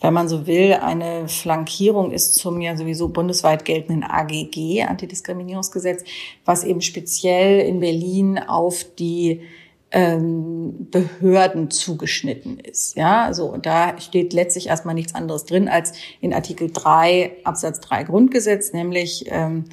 [0.00, 6.04] wenn man so will, eine Flankierung ist zum ja sowieso bundesweit geltenden AGG, Antidiskriminierungsgesetz,
[6.44, 9.42] was eben speziell in Berlin auf die
[9.90, 12.96] ähm, Behörden zugeschnitten ist.
[12.96, 17.80] Ja, also und da steht letztlich erstmal nichts anderes drin als in Artikel 3 Absatz
[17.80, 19.64] 3 Grundgesetz, nämlich ähm,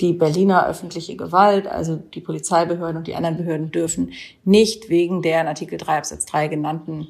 [0.00, 4.12] die Berliner öffentliche Gewalt, also die Polizeibehörden und die anderen Behörden dürfen
[4.44, 7.06] nicht wegen der in Artikel 3 Absatz 3 genannten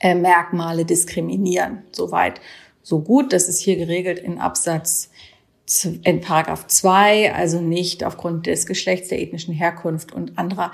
[0.00, 1.82] äh, Merkmale diskriminieren.
[1.92, 2.40] Soweit,
[2.82, 3.32] so gut.
[3.32, 5.10] Das ist hier geregelt in Absatz
[6.02, 10.72] in Paragraph 2, also nicht aufgrund des Geschlechts, der ethnischen Herkunft und anderer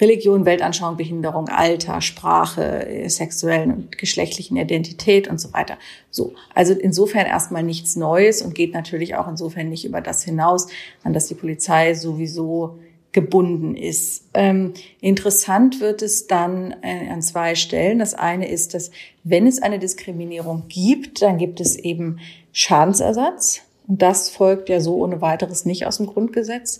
[0.00, 5.78] Religion, Weltanschauung, Behinderung, Alter, Sprache, äh, sexuellen und geschlechtlichen Identität und so weiter.
[6.10, 6.34] So.
[6.54, 10.68] Also insofern erstmal nichts Neues und geht natürlich auch insofern nicht über das hinaus,
[11.02, 12.78] an das die Polizei sowieso
[13.16, 14.28] gebunden ist.
[14.34, 17.98] Ähm, interessant wird es dann äh, an zwei Stellen.
[17.98, 18.90] Das eine ist, dass
[19.24, 22.18] wenn es eine Diskriminierung gibt, dann gibt es eben
[22.52, 23.62] Schadensersatz.
[23.88, 26.78] Und das folgt ja so ohne weiteres nicht aus dem Grundgesetz.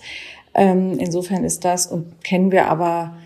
[0.52, 3.16] Ähm, insofern ist das und kennen wir aber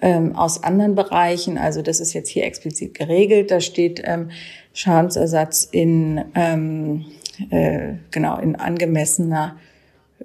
[0.00, 1.58] ähm, aus anderen Bereichen.
[1.58, 3.50] Also das ist jetzt hier explizit geregelt.
[3.50, 4.30] Da steht ähm,
[4.74, 7.06] Schadensersatz in ähm,
[7.50, 9.56] äh, genau in angemessener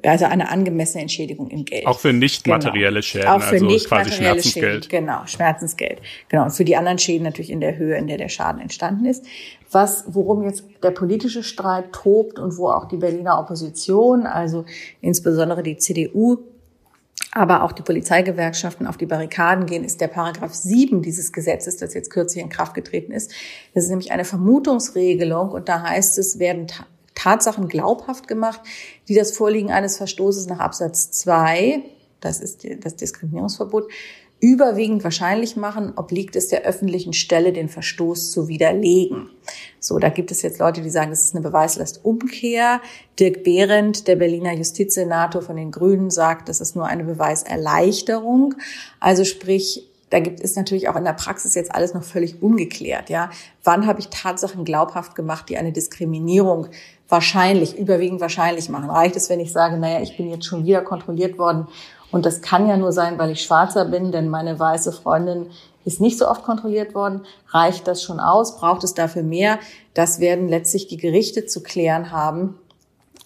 [0.04, 1.86] also eine angemessene Entschädigung im Geld.
[1.86, 2.58] Auch für nicht genau.
[2.58, 4.86] materielle Schäden, Auch für also nicht quasi Schmerzensgeld.
[4.86, 6.02] Schäden, genau, Schmerzensgeld.
[6.30, 6.44] Genau.
[6.44, 9.26] Und für die anderen Schäden natürlich in der Höhe, in der der Schaden entstanden ist.
[9.72, 14.66] Was, worum jetzt der politische Streit tobt und wo auch die Berliner Opposition, also
[15.02, 16.40] insbesondere die CDU,
[17.32, 21.94] aber auch die Polizeigewerkschaften auf die Barrikaden gehen, ist der Paragraph 7 dieses Gesetzes, das
[21.94, 23.34] jetzt kürzlich in Kraft getreten ist.
[23.74, 26.68] Das ist nämlich eine Vermutungsregelung und da heißt es, werden
[27.16, 28.62] Tatsachen glaubhaft gemacht,
[29.08, 31.82] die das Vorliegen eines Verstoßes nach Absatz 2,
[32.20, 33.90] das ist das Diskriminierungsverbot,
[34.42, 39.30] überwiegend wahrscheinlich machen, obliegt es der öffentlichen Stelle, den Verstoß zu widerlegen.
[39.80, 42.82] So, da gibt es jetzt Leute, die sagen, das ist eine Beweislastumkehr.
[43.20, 48.56] Dirk Behrendt, der Berliner Justizsenator von den Grünen, sagt, das ist nur eine Beweiserleichterung.
[49.00, 53.10] Also sprich, da gibt es natürlich auch in der Praxis jetzt alles noch völlig ungeklärt.
[53.10, 53.32] Ja,
[53.64, 56.68] wann habe ich Tatsachen glaubhaft gemacht, die eine Diskriminierung
[57.16, 58.90] wahrscheinlich, überwiegend wahrscheinlich machen?
[58.90, 61.68] Reicht es, wenn ich sage, naja, ich bin jetzt schon wieder kontrolliert worden
[62.12, 65.48] und das kann ja nur sein, weil ich Schwarzer bin, denn meine weiße Freundin
[65.86, 67.22] ist nicht so oft kontrolliert worden.
[67.50, 68.58] Reicht das schon aus?
[68.58, 69.60] Braucht es dafür mehr?
[69.94, 72.58] Das werden letztlich die Gerichte zu klären haben.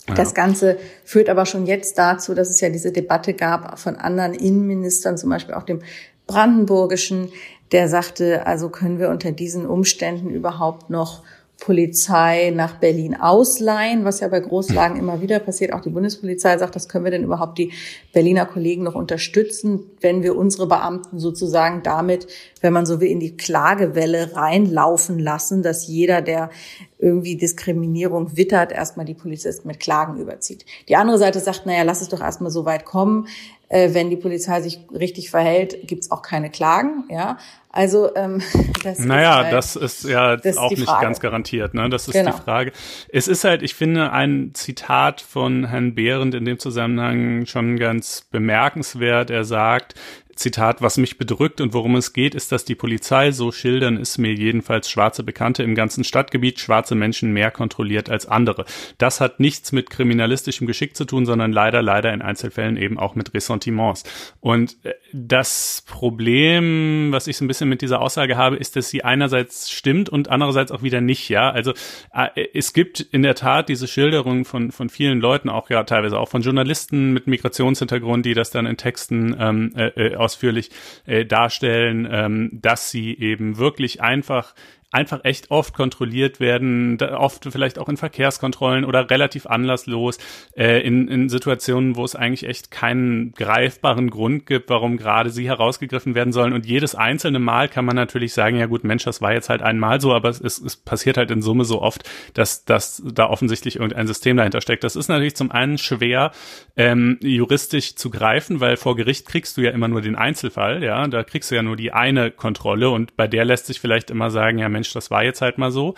[0.08, 0.14] Ja.
[0.14, 4.36] Das Ganze führt aber schon jetzt dazu, dass es ja diese Debatte gab von anderen
[4.36, 5.82] Innenministern, zum Beispiel auch dem
[6.28, 7.32] brandenburgischen,
[7.72, 11.24] der sagte, also können wir unter diesen Umständen überhaupt noch
[11.60, 15.74] Polizei nach Berlin ausleihen, was ja bei Großlagen immer wieder passiert.
[15.74, 17.74] Auch die Bundespolizei sagt, das können wir denn überhaupt die
[18.14, 22.28] Berliner Kollegen noch unterstützen, wenn wir unsere Beamten sozusagen damit,
[22.62, 26.50] wenn man so will, in die Klagewelle reinlaufen lassen, dass jeder, der
[26.98, 30.66] irgendwie Diskriminierung wittert, erstmal die Polizisten mit Klagen überzieht.
[30.88, 33.28] Die andere Seite sagt, naja, lass es doch erstmal so weit kommen.
[33.70, 37.04] Äh, wenn die Polizei sich richtig verhält, gibt's auch keine Klagen.
[37.10, 37.38] Ja,
[37.72, 38.42] also ähm,
[38.84, 41.76] das naja, ist halt, das ist ja das auch ist nicht ganz garantiert.
[41.76, 41.88] Ne?
[41.90, 42.32] Das ist genau.
[42.32, 42.72] die Frage.
[43.10, 48.28] Es ist halt, ich finde, ein Zitat von Herrn Behrendt in dem Zusammenhang schon ganz
[48.32, 49.30] bemerkenswert.
[49.30, 49.94] Er sagt,
[50.40, 54.18] Zitat, was mich bedrückt und worum es geht, ist, dass die Polizei, so schildern es
[54.18, 58.64] mir jedenfalls schwarze Bekannte im ganzen Stadtgebiet, schwarze Menschen mehr kontrolliert als andere.
[58.98, 63.16] Das hat nichts mit kriminalistischem Geschick zu tun, sondern leider, leider in Einzelfällen eben auch
[63.16, 64.06] mit Ressentiments.
[64.40, 68.90] Und äh, das Problem, was ich so ein bisschen mit dieser Aussage habe, ist, dass
[68.90, 71.52] sie einerseits stimmt und andererseits auch wieder nicht, ja.
[71.52, 71.74] Also
[72.14, 76.18] äh, es gibt in der Tat diese Schilderungen von, von vielen Leuten, auch ja teilweise
[76.18, 80.70] auch von Journalisten mit Migrationshintergrund, die das dann in Texten ähm, äh, äh ausführlich
[81.08, 84.54] äh, darstellen, ähm, dass sie eben wirklich einfach
[84.92, 90.18] einfach echt oft kontrolliert werden, oft vielleicht auch in Verkehrskontrollen oder relativ anlasslos,
[90.58, 95.48] äh, in, in Situationen, wo es eigentlich echt keinen greifbaren Grund gibt, warum gerade sie
[95.48, 96.54] herausgegriffen werden sollen.
[96.54, 99.62] Und jedes einzelne Mal kann man natürlich sagen, ja gut, Mensch, das war jetzt halt
[99.62, 103.76] einmal so, aber es, es passiert halt in Summe so oft, dass, dass da offensichtlich
[103.76, 104.84] irgendein System dahinter steckt.
[104.84, 106.32] Das ist natürlich zum einen schwer,
[106.76, 111.08] ähm, juristisch zu greifen, weil vor Gericht kriegst du ja immer nur den Einzelfall, ja,
[111.08, 114.32] da kriegst du ja nur die eine Kontrolle und bei der lässt sich vielleicht immer
[114.32, 115.96] sagen, ja Mensch, das war jetzt halt mal so.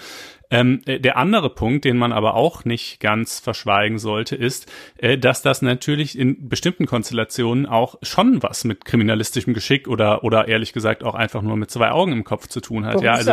[0.51, 5.17] Ähm, äh, der andere Punkt, den man aber auch nicht ganz verschweigen sollte, ist, äh,
[5.17, 10.73] dass das natürlich in bestimmten Konstellationen auch schon was mit kriminalistischem Geschick oder oder ehrlich
[10.73, 13.01] gesagt auch einfach nur mit zwei Augen im Kopf zu tun hat.
[13.01, 13.31] Ja, also,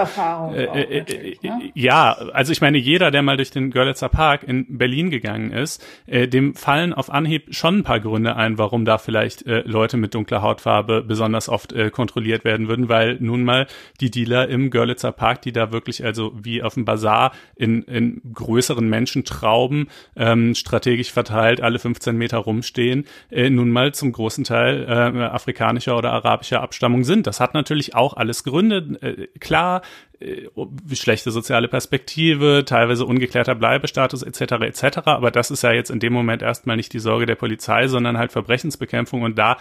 [0.55, 1.71] äh, äh, äh, ne?
[1.75, 5.85] ja, also ich meine, jeder, der mal durch den Görlitzer Park in Berlin gegangen ist,
[6.07, 9.97] äh, dem fallen auf Anhieb schon ein paar Gründe ein, warum da vielleicht äh, Leute
[9.97, 13.67] mit dunkler Hautfarbe besonders oft äh, kontrolliert werden würden, weil nun mal
[14.01, 17.83] die Dealer im Görlitzer Park, die da wirklich also wie auf dem Basar Basar in,
[17.83, 24.45] in größeren Menschentrauben ähm, strategisch verteilt alle 15 Meter rumstehen, äh, nun mal zum großen
[24.45, 27.27] Teil äh, afrikanischer oder arabischer Abstammung sind.
[27.27, 28.99] Das hat natürlich auch alles Gründe.
[29.01, 29.83] Äh, klar,
[30.21, 30.49] äh,
[30.95, 34.53] schlechte soziale Perspektive, teilweise ungeklärter Bleibestatus etc.
[34.63, 34.99] etc.
[35.05, 38.19] Aber das ist ja jetzt in dem Moment erstmal nicht die Sorge der Polizei, sondern
[38.19, 39.57] halt Verbrechensbekämpfung und da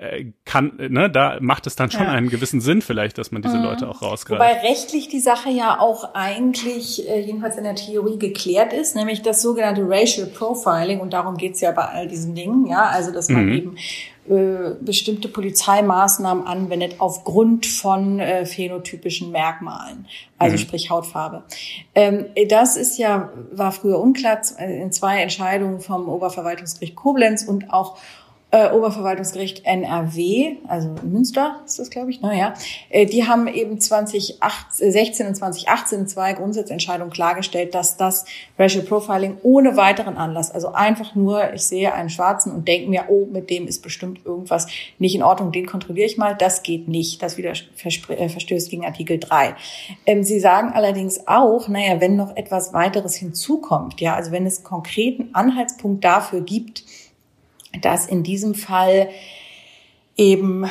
[0.00, 2.12] äh, kann, ne, da macht es dann schon ja.
[2.12, 3.64] einen gewissen Sinn vielleicht, dass man diese mhm.
[3.64, 4.40] Leute auch rausgreift.
[4.40, 9.20] Wobei rechtlich die Sache ja auch eigentlich äh, jedenfalls in der Theorie geklärt ist, nämlich
[9.20, 13.28] das sogenannte Racial Profiling und darum geht's ja bei all diesen Dingen, ja, also dass
[13.28, 13.52] man mhm.
[13.52, 13.76] eben
[14.26, 20.06] äh, bestimmte Polizeimaßnahmen anwendet aufgrund von äh, phänotypischen Merkmalen,
[20.38, 20.60] also mhm.
[20.60, 21.42] sprich Hautfarbe.
[21.94, 27.98] Ähm, das ist ja, war früher unklar in zwei Entscheidungen vom Oberverwaltungsgericht Koblenz und auch
[28.52, 32.54] äh, Oberverwaltungsgericht NRW, also Münster ist das, glaube ich, naja,
[32.88, 38.24] äh, die haben eben 2016 und 2018 zwei Grundsatzentscheidungen klargestellt, dass das
[38.58, 43.04] Racial Profiling ohne weiteren Anlass, also einfach nur, ich sehe einen Schwarzen und denke mir,
[43.08, 44.66] oh, mit dem ist bestimmt irgendwas
[44.98, 48.84] nicht in Ordnung, den kontrolliere ich mal, das geht nicht, das wieder äh, verstößt gegen
[48.84, 49.54] Artikel 3.
[50.06, 54.64] Ähm, Sie sagen allerdings auch, naja, wenn noch etwas weiteres hinzukommt, ja, also wenn es
[54.64, 56.82] konkreten Anhaltspunkt dafür gibt,
[57.82, 59.08] dass in diesem Fall
[60.16, 60.66] eben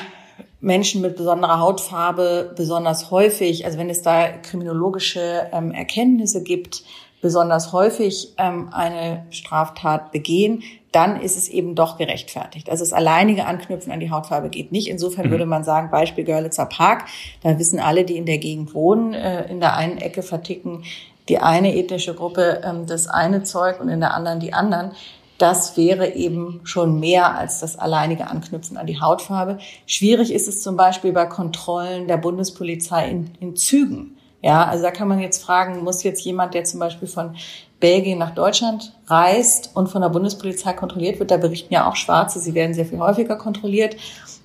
[0.62, 6.84] Menschen mit besonderer Hautfarbe besonders häufig, also wenn es da kriminologische ähm, Erkenntnisse gibt,
[7.22, 12.70] besonders häufig ähm, eine Straftat begehen, dann ist es eben doch gerechtfertigt.
[12.70, 14.88] Also das alleinige Anknüpfen an die Hautfarbe geht nicht.
[14.88, 15.32] Insofern mhm.
[15.32, 17.06] würde man sagen, Beispiel Görlitzer Park,
[17.44, 20.84] da wissen alle, die in der Gegend wohnen, äh, in der einen Ecke verticken
[21.30, 24.92] die eine ethnische Gruppe ähm, das eine Zeug und in der anderen die anderen
[25.40, 29.58] das wäre eben schon mehr als das alleinige Anknüpfen an die Hautfarbe.
[29.88, 34.18] Schwierig ist es zum Beispiel bei Kontrollen der Bundespolizei in, in Zügen.
[34.42, 37.36] Ja, also da kann man jetzt fragen, muss jetzt jemand, der zum Beispiel von
[37.80, 42.40] Belgien nach Deutschland reist und von der Bundespolizei kontrolliert wird, da berichten ja auch Schwarze,
[42.40, 43.96] sie werden sehr viel häufiger kontrolliert.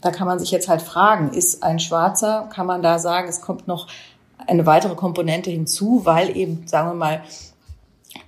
[0.00, 3.40] da kann man sich jetzt halt fragen, ist ein Schwarzer, kann man da sagen, es
[3.40, 3.88] kommt noch
[4.46, 7.22] eine weitere Komponente hinzu, weil eben, sagen wir mal,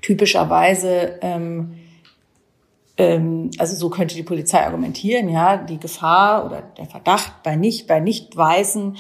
[0.02, 1.74] typischerweise, ähm,
[2.98, 7.86] ähm, also so könnte die Polizei argumentieren, ja, die Gefahr oder der Verdacht bei nicht,
[7.86, 8.96] bei Nicht-Weißen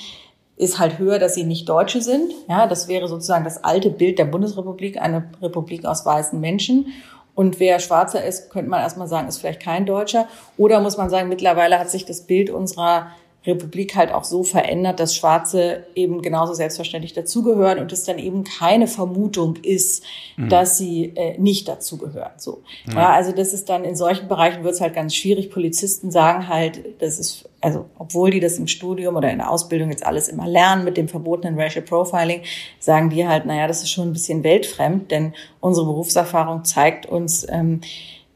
[0.56, 2.32] ist halt höher, dass sie nicht Deutsche sind.
[2.48, 6.86] Ja, das wäre sozusagen das alte Bild der Bundesrepublik, eine Republik aus weißen Menschen.
[7.34, 10.26] Und wer schwarzer ist, könnte man erstmal sagen, ist vielleicht kein Deutscher.
[10.56, 13.08] Oder muss man sagen, mittlerweile hat sich das Bild unserer
[13.46, 18.44] Republik halt auch so verändert, dass Schwarze eben genauso selbstverständlich dazugehören und es dann eben
[18.44, 20.04] keine Vermutung ist,
[20.36, 20.48] mhm.
[20.48, 22.32] dass sie äh, nicht dazugehören.
[22.36, 22.62] So.
[22.88, 22.94] Ja.
[22.94, 25.50] ja, also das ist dann in solchen Bereichen wird es halt ganz schwierig.
[25.50, 29.90] Polizisten sagen halt, das ist also obwohl die das im Studium oder in der Ausbildung
[29.90, 32.42] jetzt alles immer lernen mit dem verbotenen Racial Profiling,
[32.78, 37.44] sagen die halt, naja, das ist schon ein bisschen weltfremd, denn unsere Berufserfahrung zeigt uns,
[37.50, 37.80] ähm,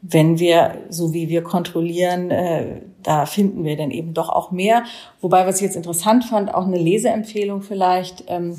[0.01, 4.83] wenn wir, so wie wir kontrollieren, äh, da finden wir dann eben doch auch mehr.
[5.21, 8.25] Wobei, was ich jetzt interessant fand, auch eine Leseempfehlung vielleicht.
[8.27, 8.55] Ähm,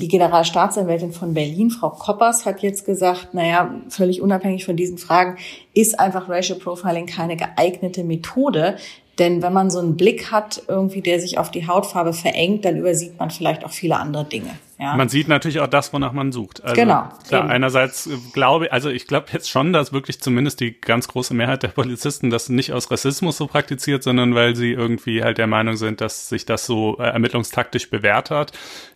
[0.00, 5.36] die Generalstaatsanwältin von Berlin, Frau Koppers, hat jetzt gesagt, naja, völlig unabhängig von diesen Fragen,
[5.74, 8.76] ist einfach Racial Profiling keine geeignete Methode.
[9.18, 12.76] Denn wenn man so einen Blick hat, irgendwie, der sich auf die Hautfarbe verengt, dann
[12.76, 14.50] übersieht man vielleicht auch viele andere Dinge.
[14.82, 14.96] Ja.
[14.96, 16.64] Man sieht natürlich auch das, wonach man sucht.
[16.64, 17.08] Also, genau.
[17.28, 17.50] Klar, eben.
[17.52, 21.68] einerseits glaube, also ich glaube jetzt schon, dass wirklich zumindest die ganz große Mehrheit der
[21.68, 26.00] Polizisten das nicht aus Rassismus so praktiziert, sondern weil sie irgendwie halt der Meinung sind,
[26.00, 28.50] dass sich das so äh, ermittlungstaktisch bewährt hat.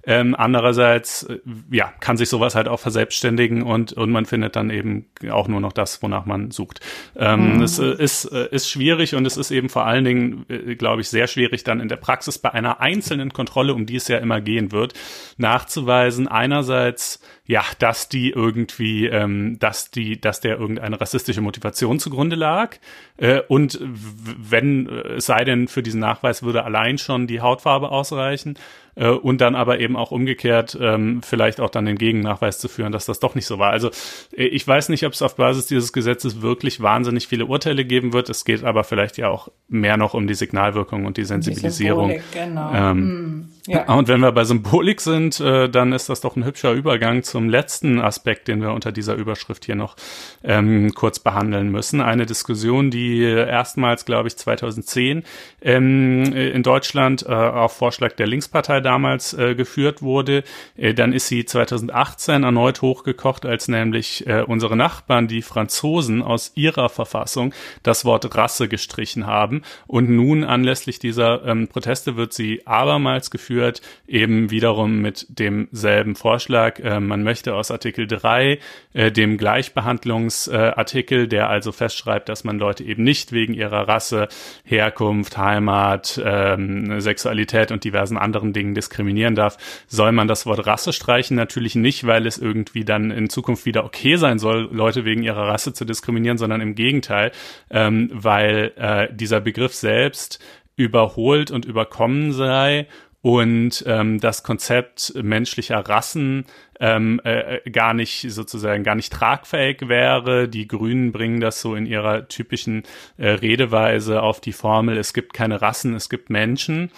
[0.04, 1.38] Ähm, andererseits, äh,
[1.70, 5.60] ja, kann sich sowas halt auch verselbstständigen und, und man findet dann eben auch nur
[5.60, 6.80] noch das, wonach man sucht.
[7.14, 7.62] Ähm, mhm.
[7.62, 10.46] Es äh, ist, ist schwierig und es ist eben vor allen Dingen,
[10.78, 14.08] glaube ich, sehr schwierig dann in der Praxis bei einer einzelnen Kontrolle, um die es
[14.08, 14.94] ja immer gehen wird,
[15.36, 21.98] nachzudenken nachzuweisen, einerseits, ja, dass die irgendwie, ähm, dass die, dass der irgendeine rassistische Motivation
[21.98, 22.76] zugrunde lag.
[23.16, 27.90] Äh, und wenn, äh, es sei denn, für diesen Nachweis würde allein schon die Hautfarbe
[27.90, 28.58] ausreichen
[28.96, 32.92] äh, und dann aber eben auch umgekehrt ähm, vielleicht auch dann den Gegennachweis zu führen,
[32.92, 33.70] dass das doch nicht so war.
[33.70, 33.90] Also
[34.36, 38.12] äh, ich weiß nicht, ob es auf Basis dieses Gesetzes wirklich wahnsinnig viele Urteile geben
[38.12, 38.28] wird.
[38.28, 42.08] Es geht aber vielleicht ja auch mehr noch um die Signalwirkung und die Sensibilisierung.
[42.08, 42.72] Die Symbolik, genau.
[42.74, 43.92] Ähm, hm, ja.
[43.92, 47.48] Und wenn wir bei Symbolik sind, äh, dann ist das doch ein hübscher Übergang zum
[47.48, 49.96] letzten Aspekt, den wir unter dieser Überschrift hier noch
[50.44, 52.00] ähm, kurz behandeln müssen.
[52.00, 55.24] Eine Diskussion, die erstmals, glaube ich, 2010
[55.62, 60.44] ähm, in Deutschland äh, auf Vorschlag der Linkspartei damals äh, geführt wurde.
[60.76, 66.52] Äh, dann ist sie 2018 erneut hochgekocht, als nämlich äh, unsere Nachbarn, die Franzosen, aus
[66.54, 67.52] ihrer Verfassung
[67.82, 69.62] das Wort Rasse gestrichen haben.
[69.86, 76.78] Und nun anlässlich dieser ähm, Proteste wird sie abermals geführt, eben wiederum mit demselben Vorschlag.
[76.80, 78.58] Äh, man möchte aus Artikel 3,
[78.92, 84.28] äh, dem Gleichbehandlungsartikel, der also festschreibt, dass man Leute eben nicht wegen ihrer Rasse,
[84.64, 90.92] Herkunft, Heimat, ähm, Sexualität und diversen anderen Dingen diskriminieren darf, soll man das Wort Rasse
[90.92, 91.36] streichen?
[91.36, 95.48] Natürlich nicht, weil es irgendwie dann in Zukunft wieder okay sein soll, Leute wegen ihrer
[95.48, 97.32] Rasse zu diskriminieren, sondern im Gegenteil,
[97.70, 100.40] ähm, weil äh, dieser Begriff selbst
[100.76, 102.86] überholt und überkommen sei
[103.26, 106.44] und ähm, das Konzept menschlicher Rassen
[106.78, 110.48] ähm, äh, gar nicht sozusagen gar nicht tragfähig wäre.
[110.48, 112.84] Die Grünen bringen das so in ihrer typischen
[113.16, 116.92] äh, Redeweise auf die Formel: Es gibt keine Rassen, es gibt Menschen.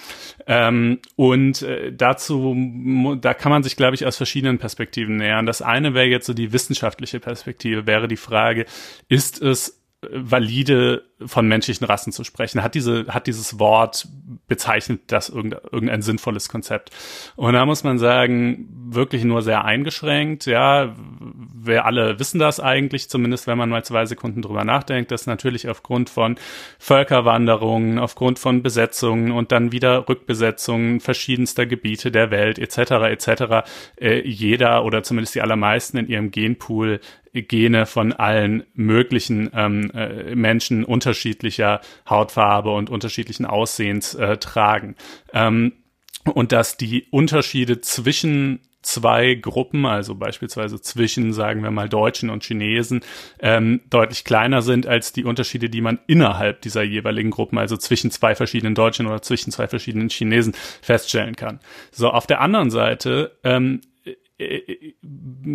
[0.47, 2.55] Ähm, und äh, dazu,
[3.19, 5.47] da kann man sich, glaube ich, aus verschiedenen Perspektiven nähern.
[5.47, 8.67] Das eine wäre jetzt so die wissenschaftliche Perspektive, wäre die Frage:
[9.09, 12.63] Ist es valide von menschlichen Rassen zu sprechen.
[12.63, 14.07] Hat diese, hat dieses Wort
[14.47, 16.91] bezeichnet das irgendein, sinnvolles Konzept?
[17.37, 20.47] Und da muss man sagen, wirklich nur sehr eingeschränkt.
[20.47, 25.27] Ja, wir alle wissen das eigentlich, zumindest wenn man mal zwei Sekunden drüber nachdenkt, dass
[25.27, 26.37] natürlich aufgrund von
[26.79, 32.79] Völkerwanderungen, aufgrund von Besetzungen und dann wieder Rückbesetzungen verschiedenster Gebiete der Welt etc.
[33.11, 33.69] etc.
[34.01, 37.01] Äh, jeder oder zumindest die allermeisten in ihrem Genpool
[37.33, 44.95] Gene von allen möglichen ähm, äh, Menschen unterschiedlicher Hautfarbe und unterschiedlichen Aussehens äh, tragen.
[45.33, 45.73] Ähm,
[46.35, 52.45] und dass die Unterschiede zwischen zwei Gruppen, also beispielsweise zwischen, sagen wir mal, Deutschen und
[52.45, 53.01] Chinesen,
[53.41, 58.11] ähm, deutlich kleiner sind als die Unterschiede, die man innerhalb dieser jeweiligen Gruppen, also zwischen
[58.11, 61.61] zwei verschiedenen Deutschen oder zwischen zwei verschiedenen Chinesen feststellen kann.
[61.91, 63.81] So, auf der anderen Seite ähm,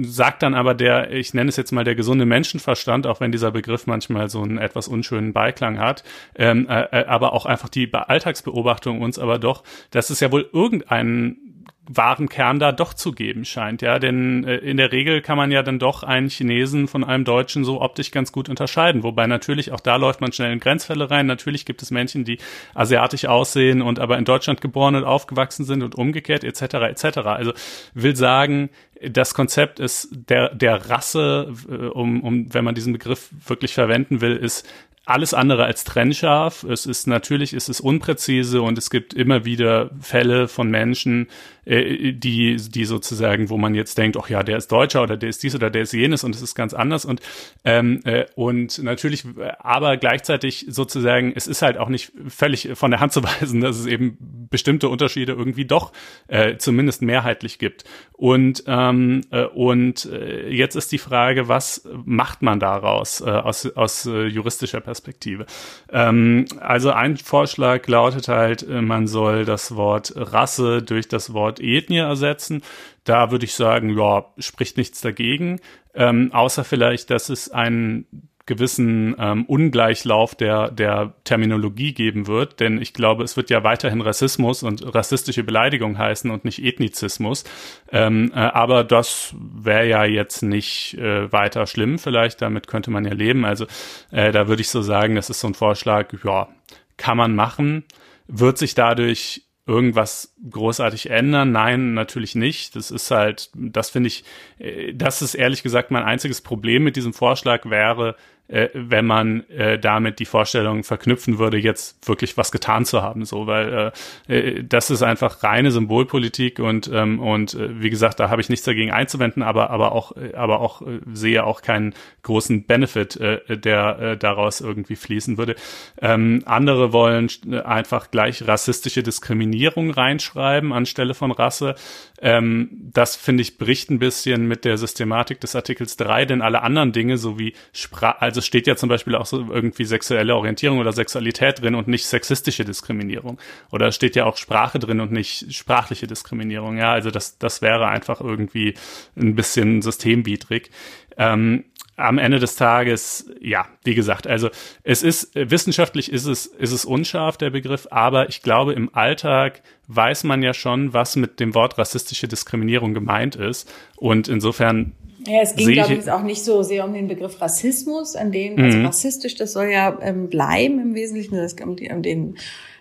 [0.01, 3.51] sagt dann aber der, ich nenne es jetzt mal der gesunde Menschenverstand, auch wenn dieser
[3.51, 6.03] Begriff manchmal so einen etwas unschönen Beiklang hat,
[6.35, 10.49] ähm, äh, äh aber auch einfach die Alltagsbeobachtung uns aber doch, dass es ja wohl
[10.51, 11.52] irgendeinen
[11.85, 15.51] wahren Kern da doch zu geben scheint, ja, denn äh, in der Regel kann man
[15.51, 19.71] ja dann doch einen Chinesen von einem Deutschen so optisch ganz gut unterscheiden, wobei natürlich
[19.71, 21.25] auch da läuft man schnell in Grenzfälle rein.
[21.25, 22.37] Natürlich gibt es Menschen, die
[22.73, 26.61] asiatisch aussehen und aber in Deutschland geboren und aufgewachsen sind und umgekehrt etc.
[26.61, 27.17] etc.
[27.25, 27.53] Also
[27.93, 28.69] will sagen,
[29.01, 34.21] das Konzept ist der der Rasse, äh, um, um wenn man diesen Begriff wirklich verwenden
[34.21, 34.65] will, ist
[35.05, 36.63] alles andere als trennscharf.
[36.63, 41.27] Es ist natürlich, es ist unpräzise und es gibt immer wieder Fälle von Menschen,
[41.65, 45.29] äh, die, die sozusagen, wo man jetzt denkt, ach ja, der ist Deutscher oder der
[45.29, 47.21] ist dies oder der ist jenes und es ist ganz anders und
[47.63, 49.25] ähm, äh, und natürlich,
[49.59, 53.77] aber gleichzeitig sozusagen, es ist halt auch nicht völlig von der Hand zu weisen, dass
[53.79, 54.17] es eben
[54.49, 55.91] bestimmte Unterschiede irgendwie doch
[56.27, 57.83] äh, zumindest mehrheitlich gibt
[58.13, 63.65] und ähm, äh, und äh, jetzt ist die Frage, was macht man daraus äh, aus
[63.75, 65.45] aus äh, juristischer Perspektive?
[65.91, 71.52] Ähm, also ein Vorschlag lautet halt, äh, man soll das Wort Rasse durch das Wort
[71.53, 72.63] Wort Ethnie ersetzen.
[73.03, 75.59] Da würde ich sagen, ja, spricht nichts dagegen,
[75.93, 78.05] ähm, außer vielleicht, dass es einen
[78.45, 84.01] gewissen ähm, Ungleichlauf der, der Terminologie geben wird, denn ich glaube, es wird ja weiterhin
[84.01, 87.45] Rassismus und rassistische Beleidigung heißen und nicht Ethnizismus.
[87.89, 93.05] Ähm, äh, aber das wäre ja jetzt nicht äh, weiter schlimm, vielleicht, damit könnte man
[93.05, 93.45] ja leben.
[93.45, 93.65] Also
[94.11, 96.49] äh, da würde ich so sagen, das ist so ein Vorschlag, ja,
[96.97, 97.85] kann man machen,
[98.27, 101.51] wird sich dadurch irgendwas großartig ändern?
[101.51, 102.75] Nein, natürlich nicht.
[102.75, 104.23] Das ist halt, das finde ich,
[104.59, 108.15] äh, das ist ehrlich gesagt mein einziges Problem mit diesem Vorschlag wäre,
[108.49, 113.23] äh, wenn man äh, damit die Vorstellung verknüpfen würde, jetzt wirklich was getan zu haben,
[113.23, 113.93] so, weil
[114.27, 118.41] äh, äh, das ist einfach reine Symbolpolitik und ähm, und äh, wie gesagt, da habe
[118.41, 122.65] ich nichts dagegen einzuwenden, aber aber auch äh, aber auch äh, sehe auch keinen großen
[122.65, 125.55] Benefit, äh, der äh, daraus irgendwie fließen würde.
[126.01, 127.29] Ähm, andere wollen
[127.63, 131.75] einfach gleich rassistische Diskriminierung reinschreiben anstelle von Rasse.
[132.21, 136.61] Ähm, das finde ich bricht ein bisschen mit der Systematik des Artikels 3, denn alle
[136.61, 140.79] anderen Dinge, so wie Sprache also steht ja zum Beispiel auch so irgendwie sexuelle Orientierung
[140.79, 143.37] oder Sexualität drin und nicht sexistische Diskriminierung.
[143.71, 146.77] Oder steht ja auch Sprache drin und nicht sprachliche Diskriminierung.
[146.77, 148.73] Ja, also das, das wäre einfach irgendwie
[149.15, 150.71] ein bisschen systemwidrig.
[151.15, 151.65] Ähm,
[151.95, 154.49] am Ende des Tages, ja, wie gesagt, also
[154.81, 159.61] es ist wissenschaftlich ist es ist es unscharf der Begriff, aber ich glaube im Alltag
[159.89, 164.93] weiß man ja schon, was mit dem Wort rassistische Diskriminierung gemeint ist und insofern
[165.27, 168.59] ja, es ging, glaube ich, auch nicht so sehr um den Begriff Rassismus, an den,
[168.59, 168.85] also mhm.
[168.85, 172.35] rassistisch, das soll ja ähm, bleiben im Wesentlichen, das um, um, den,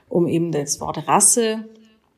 [0.09, 1.65] um eben das Wort Rasse.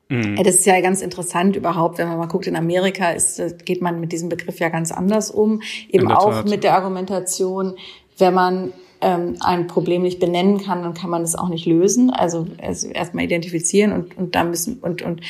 [0.08, 0.36] Mhm.
[0.36, 4.00] Das ist ja ganz interessant überhaupt, wenn man mal guckt, in Amerika ist, geht man
[4.00, 7.74] mit diesem Begriff ja ganz anders um, eben auch mit der Argumentation,
[8.18, 12.10] wenn man ähm, ein Problem nicht benennen kann, dann kann man es auch nicht lösen.
[12.10, 15.20] Also, also erstmal identifizieren und, und dann müssen und, und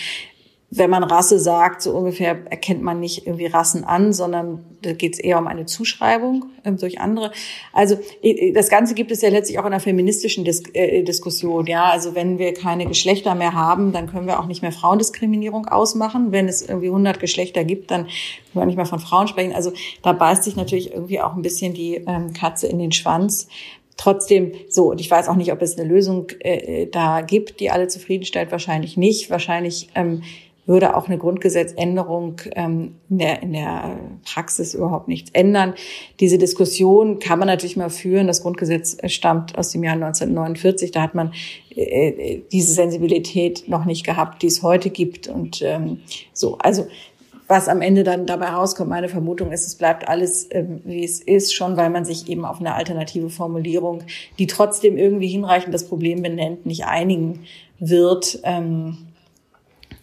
[0.77, 5.15] wenn man Rasse sagt, so ungefähr erkennt man nicht irgendwie Rassen an, sondern da geht
[5.15, 7.31] es eher um eine Zuschreibung ähm, durch andere.
[7.73, 7.97] Also
[8.55, 11.67] das Ganze gibt es ja letztlich auch in einer feministischen Dis äh, Diskussion.
[11.67, 15.67] Ja, also wenn wir keine Geschlechter mehr haben, dann können wir auch nicht mehr Frauendiskriminierung
[15.67, 16.33] ausmachen.
[16.33, 18.13] Wenn es irgendwie 100 Geschlechter gibt, dann können
[18.53, 19.55] wir nicht mehr von Frauen sprechen.
[19.55, 19.73] Also
[20.03, 23.49] da beißt sich natürlich irgendwie auch ein bisschen die ähm, Katze in den Schwanz
[23.97, 27.71] trotzdem so, und ich weiß auch nicht, ob es eine Lösung äh, da gibt, die
[27.71, 29.31] alle zufriedenstellt, wahrscheinlich nicht.
[29.31, 30.23] Wahrscheinlich ähm,
[30.67, 35.75] würde auch eine Grundgesetzänderung ähm, in, der, in der Praxis überhaupt nichts ändern.
[36.21, 38.27] Diese Diskussion kann man natürlich mal führen.
[38.27, 40.91] Das Grundgesetz stammt aus dem Jahr 1949.
[40.91, 41.33] Da hat man
[41.75, 45.29] äh, diese Sensibilität noch nicht gehabt, die es heute gibt.
[45.29, 46.01] Und ähm,
[46.33, 46.87] so, also
[47.47, 51.21] was am Ende dann dabei rauskommt, meine Vermutung ist, es bleibt alles, ähm, wie es
[51.21, 54.03] ist, schon weil man sich eben auf eine alternative Formulierung,
[54.39, 57.41] die trotzdem irgendwie hinreichend das Problem benennt, nicht einigen
[57.79, 58.39] wird.
[58.45, 58.97] Ähm,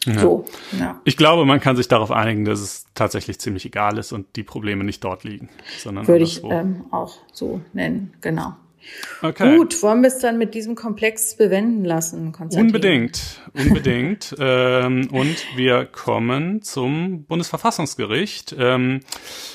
[0.06, 0.20] ja.
[0.20, 0.46] So,
[0.80, 1.00] ja.
[1.04, 4.44] Ich glaube, man kann sich darauf einigen, dass es tatsächlich ziemlich egal ist und die
[4.44, 8.56] Probleme nicht dort liegen, sondern würde ich ähm, auch so nennen, genau.
[9.22, 9.58] Okay.
[9.58, 12.68] Gut, wollen wir es dann mit diesem Komplex bewenden lassen, Konstantin?
[12.68, 14.36] Unbedingt, unbedingt.
[14.40, 19.02] ähm, und wir kommen zum Bundesverfassungsgericht, ähm,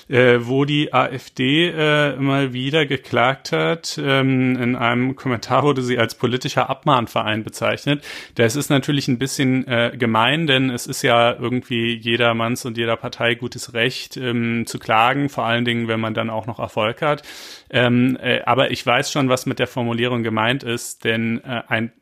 [0.08, 4.00] äh, wo die AfD äh, mal wieder geklagt hat.
[4.02, 8.04] Ähm, in einem Kommentar wurde sie als politischer Abmahnverein bezeichnet.
[8.36, 12.96] Das ist natürlich ein bisschen äh, gemein, denn es ist ja irgendwie jedermanns und jeder
[12.96, 17.02] Partei gutes Recht ähm, zu klagen, vor allen Dingen, wenn man dann auch noch Erfolg
[17.02, 17.22] hat.
[17.70, 21.92] Ähm, äh, aber ich weiß schon, was mit der Formulierung gemeint ist, denn äh, ein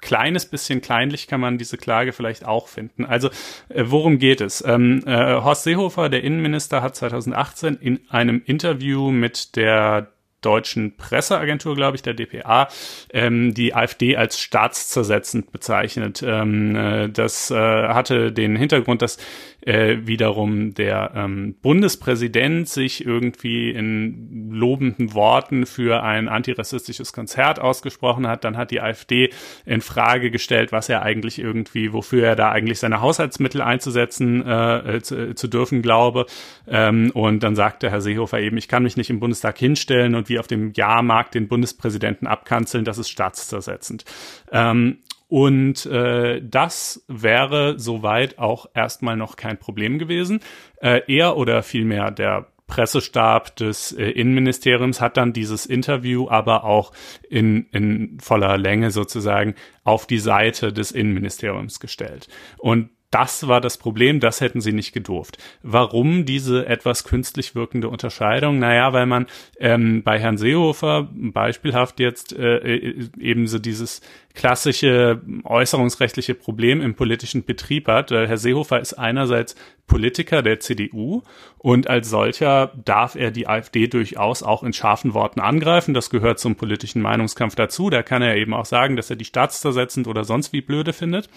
[0.00, 3.04] kleines bisschen kleinlich kann man diese Klage vielleicht auch finden.
[3.04, 3.28] Also
[3.68, 4.62] äh, worum geht es?
[4.66, 11.74] Ähm, äh, Horst Seehofer, der Innenminister, hat 2018 in einem Interview mit der deutschen Presseagentur,
[11.74, 12.68] glaube ich, der DPA,
[13.12, 16.22] ähm, die AfD als staatszersetzend bezeichnet.
[16.26, 19.18] Ähm, äh, das äh, hatte den Hintergrund, dass
[19.66, 28.28] äh, wiederum der ähm, Bundespräsident sich irgendwie in lobenden Worten für ein antirassistisches Konzert ausgesprochen
[28.28, 28.44] hat.
[28.44, 29.30] Dann hat die AfD
[29.64, 35.00] in Frage gestellt, was er eigentlich irgendwie, wofür er da eigentlich seine Haushaltsmittel einzusetzen äh,
[35.02, 36.26] zu, zu dürfen glaube.
[36.68, 40.25] Ähm, und dann sagte Herr Seehofer eben, ich kann mich nicht im Bundestag hinstellen und
[40.28, 44.04] wie auf dem Jahrmarkt den Bundespräsidenten abkanzeln, das ist staatszersetzend.
[44.52, 44.98] Ähm,
[45.28, 50.40] und äh, das wäre soweit auch erstmal noch kein Problem gewesen.
[50.80, 56.92] Äh, er oder vielmehr der Pressestab des äh, Innenministeriums hat dann dieses Interview aber auch
[57.28, 59.54] in, in voller Länge sozusagen
[59.84, 62.28] auf die Seite des Innenministeriums gestellt.
[62.58, 65.38] Und das war das Problem, das hätten sie nicht gedurft.
[65.62, 68.58] Warum diese etwas künstlich wirkende Unterscheidung?
[68.58, 69.26] Naja, weil man
[69.58, 74.00] ähm, bei Herrn Seehofer beispielhaft jetzt äh, äh ebenso dieses
[74.36, 78.12] klassische äußerungsrechtliche Problem im politischen Betrieb hat.
[78.12, 79.56] Äh, Herr Seehofer ist einerseits
[79.86, 81.22] Politiker der CDU
[81.58, 85.94] und als solcher darf er die AfD durchaus auch in scharfen Worten angreifen.
[85.94, 87.88] Das gehört zum politischen Meinungskampf dazu.
[87.88, 91.28] Da kann er eben auch sagen, dass er die staatszersetzend oder sonst wie blöde findet.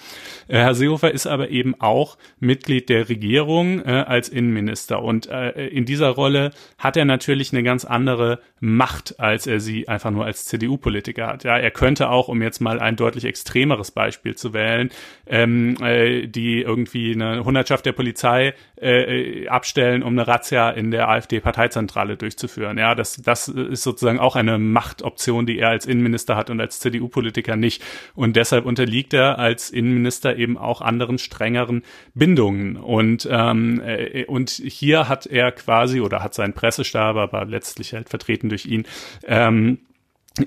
[0.47, 5.67] Äh, Herr Seehofer ist aber eben auch Mitglied der Regierung äh, als Innenminister und äh,
[5.67, 10.25] in dieser Rolle hat er natürlich eine ganz andere Macht, als er sie einfach nur
[10.25, 11.43] als CDU-Politiker hat.
[11.43, 14.89] Ja, er könnte auch, um jetzt mal ein deutlich extremeres Beispiel zu wählen,
[15.27, 21.09] ähm, äh, die irgendwie eine Hundertschaft der Polizei äh, abstellen, um eine Razzia in der
[21.09, 22.77] AfD-Parteizentrale durchzuführen.
[22.77, 26.79] Ja, das, das ist sozusagen auch eine Machtoption, die er als Innenminister hat und als
[26.79, 27.83] CDU-Politiker nicht.
[28.15, 31.83] Und deshalb unterliegt er als Innenminister eben auch anderen strengeren
[32.13, 32.77] Bindungen.
[32.77, 38.09] Und, ähm, äh, und hier hat er quasi oder hat sein Pressestab, aber letztlich halt
[38.09, 38.85] vertreten durch ihn,
[39.27, 39.79] ähm,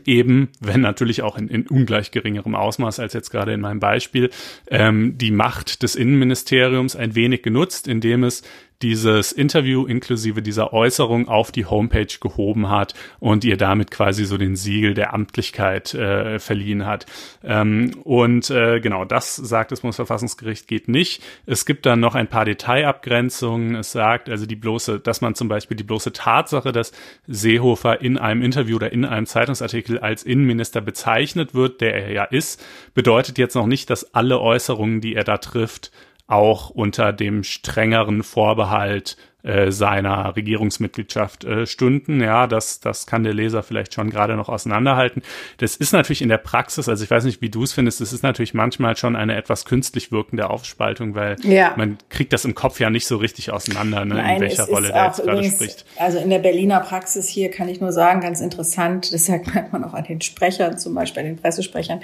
[0.04, 4.30] eben, wenn natürlich auch in, in ungleich geringerem Ausmaß als jetzt gerade in meinem Beispiel,
[4.70, 8.42] ähm, die Macht des Innenministeriums ein wenig genutzt, indem es
[8.82, 14.36] dieses Interview inklusive dieser Äußerung auf die Homepage gehoben hat und ihr damit quasi so
[14.36, 17.06] den Siegel der Amtlichkeit äh, verliehen hat.
[17.44, 21.22] Ähm, und äh, genau das sagt das Bundesverfassungsgericht geht nicht.
[21.46, 23.76] Es gibt dann noch ein paar Detailabgrenzungen.
[23.76, 26.92] Es sagt also die bloße, dass man zum Beispiel die bloße Tatsache, dass
[27.26, 32.24] Seehofer in einem Interview oder in einem Zeitungsartikel als Innenminister bezeichnet wird, der er ja
[32.24, 32.62] ist,
[32.94, 35.92] bedeutet jetzt noch nicht, dass alle Äußerungen, die er da trifft,
[36.26, 42.20] auch unter dem strengeren Vorbehalt äh, seiner Regierungsmitgliedschaft äh, stünden.
[42.20, 45.20] Ja, das, das kann der Leser vielleicht schon gerade noch auseinanderhalten.
[45.58, 48.12] Das ist natürlich in der Praxis, also ich weiß nicht, wie du es findest, das
[48.12, 51.74] ist natürlich manchmal schon eine etwas künstlich wirkende Aufspaltung, weil ja.
[51.76, 54.92] man kriegt das im Kopf ja nicht so richtig auseinander, ne, Nein, in welcher Rolle
[54.92, 55.86] der jetzt gerade spricht.
[55.96, 59.82] Also in der Berliner Praxis hier kann ich nur sagen, ganz interessant, das sagt man
[59.82, 62.00] auch an den Sprechern, zum Beispiel an den Pressesprechern,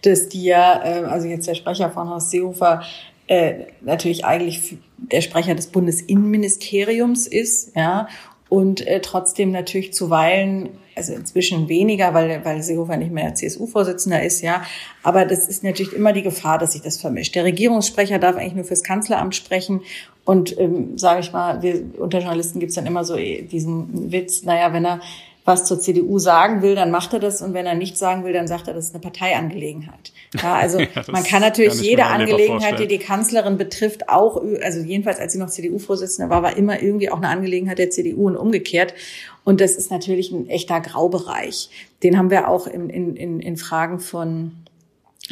[0.00, 2.82] dass die ja, äh, also jetzt der Sprecher von Horst Seehofer,
[3.28, 8.08] äh, natürlich eigentlich der Sprecher des Bundesinnenministeriums ist, ja,
[8.48, 14.40] und äh, trotzdem natürlich zuweilen, also inzwischen weniger, weil, weil Seehofer nicht mehr CSU-Vorsitzender ist,
[14.40, 14.62] ja,
[15.02, 17.34] aber das ist natürlich immer die Gefahr, dass sich das vermischt.
[17.34, 19.82] Der Regierungssprecher darf eigentlich nur fürs Kanzleramt sprechen
[20.24, 24.72] und, ähm, sage ich mal, wir, unter Journalisten gibt's dann immer so diesen Witz, naja,
[24.72, 25.00] wenn er
[25.48, 28.32] was zur CDU sagen will, dann macht er das und wenn er nichts sagen will,
[28.32, 30.12] dann sagt er, das ist eine Parteiangelegenheit.
[30.40, 34.80] Ja, also ja, man kann natürlich kann jede Angelegenheit, die die Kanzlerin betrifft, auch, also
[34.80, 38.36] jedenfalls als sie noch CDU-Vorsitzende war, war immer irgendwie auch eine Angelegenheit der CDU und
[38.36, 38.94] umgekehrt.
[39.42, 41.70] Und das ist natürlich ein echter Graubereich.
[42.02, 44.52] Den haben wir auch in, in, in Fragen von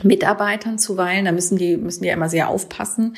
[0.03, 1.27] Mitarbeitern zuweilen.
[1.27, 3.17] Da müssen die, müssen die ja immer sehr aufpassen,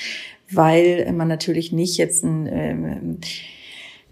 [0.50, 3.18] weil man natürlich nicht jetzt ein, ähm,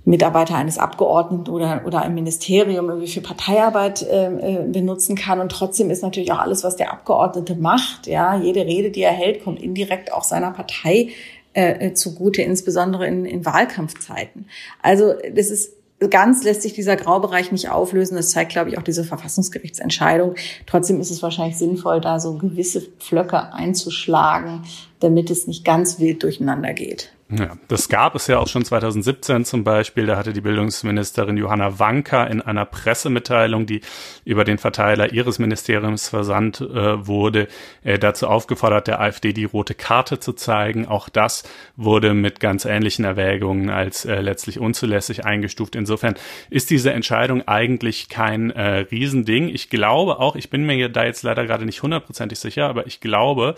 [0.07, 5.41] Mitarbeiter eines Abgeordneten oder, oder ein Ministerium irgendwie für Parteiarbeit äh, äh, benutzen kann.
[5.41, 9.13] Und trotzdem ist natürlich auch alles, was der Abgeordnete macht, ja, jede Rede, die er
[9.13, 11.09] hält, kommt indirekt auch seiner Partei
[11.55, 14.47] äh, zugute, insbesondere in, in Wahlkampfzeiten.
[14.81, 15.73] Also das ist
[16.11, 18.17] ganz lässt sich dieser Graubereich nicht auflösen.
[18.17, 20.35] Das zeigt, glaube ich, auch diese Verfassungsgerichtsentscheidung.
[20.67, 24.63] Trotzdem ist es wahrscheinlich sinnvoll, da so gewisse Pflöcke einzuschlagen,
[25.01, 27.13] damit es nicht ganz wild durcheinander geht.
[27.29, 30.07] Ja, das gab es ja auch schon 2017 zum Beispiel.
[30.07, 33.81] Da hatte die Bildungsministerin Johanna Wanka in einer Pressemitteilung, die
[34.25, 37.49] über den Verteiler ihres Ministeriums versandt äh, wurde,
[37.83, 40.87] äh, dazu aufgefordert, der AfD die rote Karte zu zeigen.
[40.87, 41.43] Auch das
[41.75, 45.75] wurde mit ganz ähnlichen Erwägungen als äh, letztlich unzulässig eingestuft.
[45.75, 46.15] Insofern
[46.49, 49.49] ist diese Entscheidung eigentlich kein äh, Riesending.
[49.49, 53.01] Ich glaube auch, ich bin mir da jetzt leider gerade nicht hundertprozentig sicher, aber ich
[53.01, 53.57] glaube,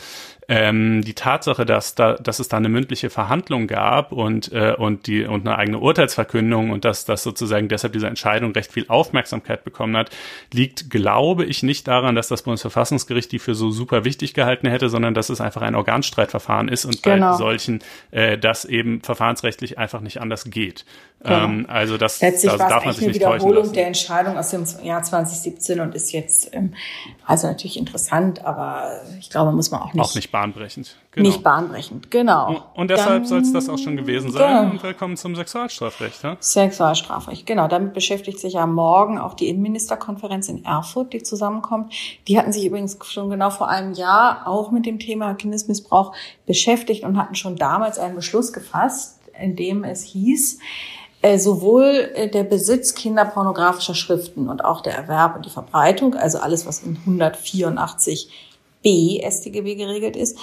[0.50, 5.06] ähm, die Tatsache, dass da, dass es da eine mündliche Verhandlung gab und äh, und
[5.06, 9.62] die und eine eigene Urteilsverkündung und dass das sozusagen deshalb diese Entscheidung recht viel Aufmerksamkeit
[9.62, 10.08] bekommen hat,
[10.50, 14.88] liegt, glaube ich, nicht daran, dass das Bundesverfassungsgericht die für so super wichtig gehalten hätte,
[14.88, 17.32] sondern dass es einfach ein Organstreitverfahren ist und genau.
[17.32, 17.80] bei solchen
[18.10, 20.86] äh, das eben verfahrensrechtlich einfach nicht anders geht.
[21.20, 21.44] Genau.
[21.44, 23.72] Ähm, also das, Letztlich das darf man sich nicht täuschen lassen.
[23.72, 26.74] der Entscheidung aus dem Jahr 2017 und ist jetzt ähm,
[27.26, 30.94] also natürlich interessant, aber ich glaube, muss man auch nicht auch nicht bahnbrechend.
[31.10, 31.28] Genau.
[31.28, 32.48] Nicht bahnbrechend, genau.
[32.48, 34.62] Und, und deshalb soll es das auch schon gewesen sein.
[34.62, 34.70] Genau.
[34.72, 36.22] Und willkommen zum Sexualstrafrecht.
[36.22, 36.36] Ja?
[36.38, 37.66] Sexualstrafrecht, genau.
[37.66, 41.92] Damit beschäftigt sich ja morgen auch die Innenministerkonferenz in Erfurt, die zusammenkommt.
[42.28, 46.14] Die hatten sich übrigens schon genau vor einem Jahr auch mit dem Thema Kindesmissbrauch
[46.46, 50.60] beschäftigt und hatten schon damals einen Beschluss gefasst, in dem es hieß,
[51.20, 56.38] äh, sowohl äh, der Besitz kinderpornografischer Schriften und auch der Erwerb und die Verbreitung, also
[56.38, 56.96] alles, was in
[58.84, 60.38] 184b StGB geregelt ist,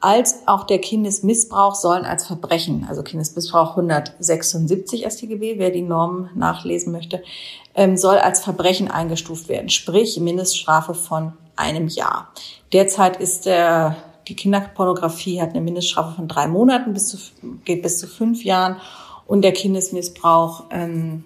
[0.00, 6.92] als auch der Kindesmissbrauch sollen als Verbrechen, also Kindesmissbrauch 176 StGB, wer die Normen nachlesen
[6.92, 7.22] möchte,
[7.74, 12.32] ähm, soll als Verbrechen eingestuft werden, sprich Mindeststrafe von einem Jahr.
[12.72, 13.96] Derzeit ist der,
[14.28, 17.16] die Kinderpornografie hat eine Mindeststrafe von drei Monaten bis zu,
[17.64, 18.76] geht bis zu fünf Jahren
[19.26, 21.24] und der Kindesmissbrauch ähm,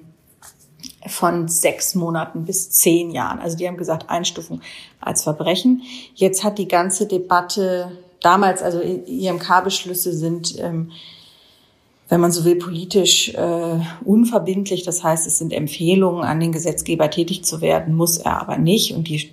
[1.07, 3.39] von sechs Monaten bis zehn Jahren.
[3.39, 4.61] Also die haben gesagt, Einstufung
[5.01, 5.83] als Verbrechen.
[6.15, 10.91] Jetzt hat die ganze Debatte damals, also IMK-Beschlüsse sind, ähm,
[12.09, 14.83] wenn man so will, politisch äh, unverbindlich.
[14.83, 18.95] Das heißt, es sind Empfehlungen an den Gesetzgeber tätig zu werden, muss er aber nicht.
[18.95, 19.31] Und die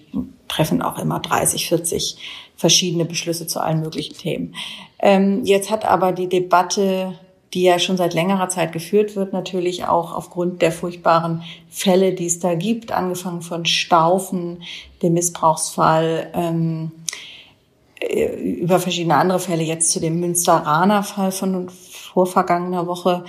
[0.48, 2.18] treffen auch immer 30, 40
[2.56, 4.56] verschiedene Beschlüsse zu allen möglichen Themen.
[5.00, 7.14] Ähm, jetzt hat aber die Debatte
[7.54, 12.26] die ja schon seit längerer Zeit geführt wird, natürlich auch aufgrund der furchtbaren Fälle, die
[12.26, 14.64] es da gibt, angefangen von Staufen,
[15.02, 16.92] dem Missbrauchsfall, ähm,
[18.00, 23.24] äh, über verschiedene andere Fälle, jetzt zu dem Münsteraner Fall von vorvergangener Woche.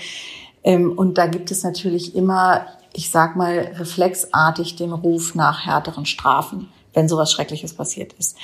[0.64, 6.06] Ähm, und da gibt es natürlich immer, ich sag mal, reflexartig den Ruf nach härteren
[6.06, 8.36] Strafen, wenn sowas Schreckliches passiert ist.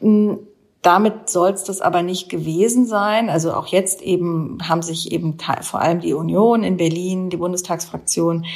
[0.00, 0.34] Mm,
[0.82, 3.28] damit soll es das aber nicht gewesen sein.
[3.28, 8.46] Also auch jetzt eben haben sich eben vor allem die Union in Berlin, die Bundestagsfraktion,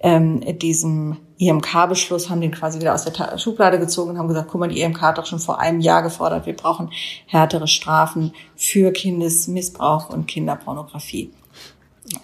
[0.00, 4.60] ähm, diesem IMK-Beschluss haben den quasi wieder aus der Schublade gezogen und haben gesagt, guck
[4.60, 6.90] mal, die IMK hat doch schon vor einem Jahr gefordert, wir brauchen
[7.26, 11.32] härtere Strafen für Kindesmissbrauch und Kinderpornografie.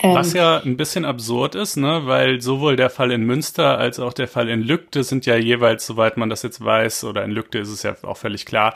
[0.02, 3.98] Was ähm, ja ein bisschen absurd ist, ne, weil sowohl der Fall in Münster als
[3.98, 7.30] auch der Fall in Lügde sind ja jeweils, soweit man das jetzt weiß, oder in
[7.30, 8.74] Lügde ist es ja auch völlig klar,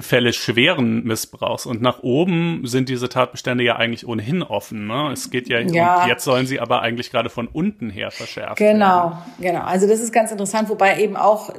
[0.00, 1.64] Fälle schweren Missbrauchs.
[1.64, 4.86] Und nach oben sind diese Tatbestände ja eigentlich ohnehin offen.
[4.86, 5.10] Ne?
[5.12, 6.06] Es geht ja, ja.
[6.06, 9.18] jetzt sollen sie aber eigentlich gerade von unten her verschärft genau, werden.
[9.38, 9.64] Genau, genau.
[9.64, 11.50] Also das ist ganz interessant, wobei eben auch,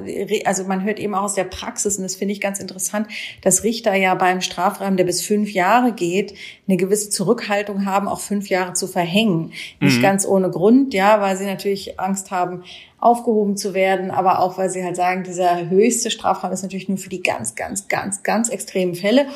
[0.44, 3.08] also man hört eben auch aus der Praxis, und das finde ich ganz interessant,
[3.42, 6.34] dass Richter ja beim Strafrahmen, der bis fünf Jahre geht,
[6.68, 9.52] eine gewisse Zurückhaltung haben, auch fünf Jahre zu verhängen.
[9.80, 10.02] Nicht mhm.
[10.02, 12.62] ganz ohne Grund, ja, weil sie natürlich Angst haben,
[13.02, 16.98] aufgehoben zu werden, aber auch, weil sie halt sagen, dieser höchste Strafrahmen ist natürlich nur
[16.98, 19.26] für die ganz, ganz, ganz, ganz extremen Fälle.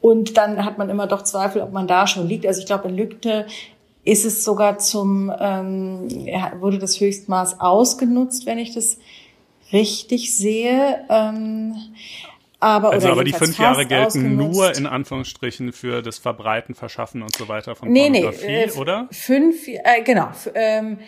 [0.00, 2.46] Und dann hat man immer doch Zweifel, ob man da schon liegt.
[2.46, 3.46] Also ich glaube, in Lügde
[4.04, 6.08] ist es sogar zum, ähm,
[6.60, 8.98] wurde das Höchstmaß ausgenutzt, wenn ich das
[9.72, 11.04] richtig sehe.
[11.10, 11.74] Ähm,
[12.60, 17.34] aber, also aber die fünf Jahre gelten nur in Anführungsstrichen für das Verbreiten, Verschaffen und
[17.34, 19.08] so weiter von nee, Pornografie, nee, äh, oder?
[19.10, 20.28] Fünf, äh, genau.
[20.54, 20.98] Ähm,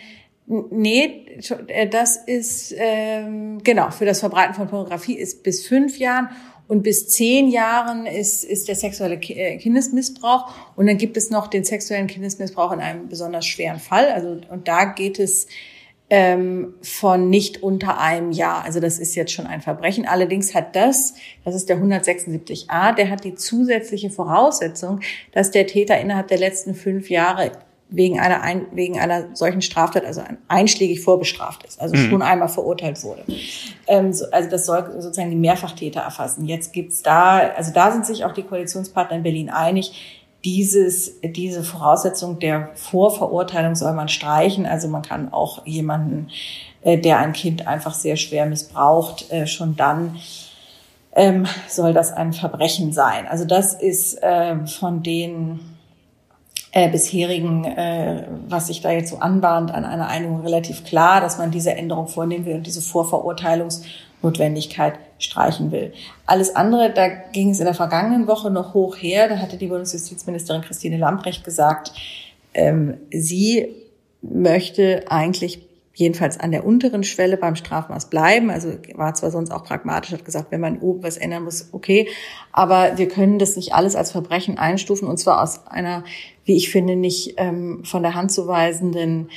[0.51, 1.25] Nee,
[1.67, 6.29] äh, das ist ähm, genau für das Verbreiten von Pornografie ist bis fünf Jahren
[6.67, 11.45] und bis zehn Jahren ist ist der sexuelle äh, Kindesmissbrauch und dann gibt es noch
[11.45, 14.07] den sexuellen Kindesmissbrauch in einem besonders schweren Fall.
[14.07, 15.45] Also und da geht es
[16.09, 18.63] ähm, von nicht unter einem Jahr.
[18.63, 20.07] Also das ist jetzt schon ein Verbrechen.
[20.07, 21.13] Allerdings hat das,
[21.45, 26.73] das ist der 176a, der hat die zusätzliche Voraussetzung, dass der Täter innerhalb der letzten
[26.73, 27.51] fünf Jahre
[27.89, 32.09] wegen einer, ein, wegen einer solchen Straftat, also einschlägig vorbestraft ist, also mhm.
[32.09, 33.23] schon einmal verurteilt wurde.
[33.87, 36.45] Ähm, so, also das soll sozusagen die Mehrfachtäter erfassen.
[36.45, 41.63] Jetzt gibt's da, also da sind sich auch die Koalitionspartner in Berlin einig, dieses, diese
[41.63, 44.65] Voraussetzung der Vorverurteilung soll man streichen.
[44.65, 46.29] Also man kann auch jemanden,
[46.81, 50.17] äh, der ein Kind einfach sehr schwer missbraucht, äh, schon dann
[51.13, 53.27] ähm, soll das ein Verbrechen sein.
[53.27, 55.59] Also das ist äh, von den
[56.71, 61.37] äh, bisherigen, äh, was sich da jetzt so anbahnt, an einer Einigung relativ klar, dass
[61.37, 65.93] man diese Änderung vornehmen will und diese Vorverurteilungsnotwendigkeit streichen will.
[66.25, 69.29] Alles andere, da ging es in der vergangenen Woche noch hoch her.
[69.29, 71.91] Da hatte die Bundesjustizministerin Christine Lambrecht gesagt,
[72.53, 73.75] ähm, sie
[74.21, 75.68] möchte eigentlich
[75.99, 78.49] jedenfalls an der unteren Schwelle beim Strafmaß bleiben.
[78.49, 82.07] Also war zwar sonst auch pragmatisch, hat gesagt, wenn man oben was ändern muss, okay.
[82.53, 86.05] Aber wir können das nicht alles als Verbrechen einstufen und zwar aus einer,
[86.45, 89.29] wie ich finde, nicht ähm, von der Hand zu weisenden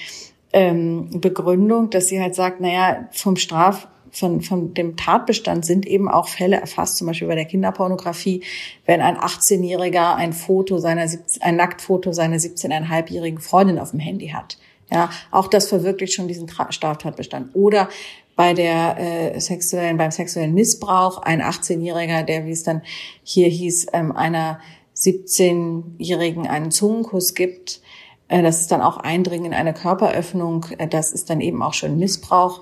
[0.52, 6.08] ähm, Begründung, dass sie halt sagt, naja, vom Straf von, von dem Tatbestand sind eben
[6.08, 8.42] auch Fälle erfasst, zum Beispiel bei der Kinderpornografie,
[8.86, 11.08] wenn ein 18-Jähriger ein Foto seiner,
[11.40, 14.58] ein Nacktfoto seiner 17,5-jährigen Freundin auf dem Handy hat.
[14.92, 17.54] Ja, auch das verwirklicht schon diesen Straftatbestand.
[17.54, 17.88] Oder
[18.36, 22.82] bei der äh, sexuellen, beim sexuellen Missbrauch ein 18-Jähriger, der, wie es dann
[23.22, 24.60] hier hieß, ähm, einer
[24.94, 27.80] 17-Jährigen einen Zungenkuss gibt.
[28.28, 30.66] Äh, das ist dann auch Eindringen in eine Körperöffnung.
[30.76, 32.60] Äh, das ist dann eben auch schon Missbrauch.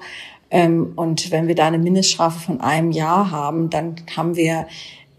[0.51, 4.67] Ähm, und wenn wir da eine Mindeststrafe von einem Jahr haben, dann haben wir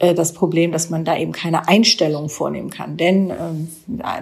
[0.01, 2.97] äh, das Problem, dass man da eben keine Einstellung vornehmen kann.
[2.97, 3.67] Denn, ähm,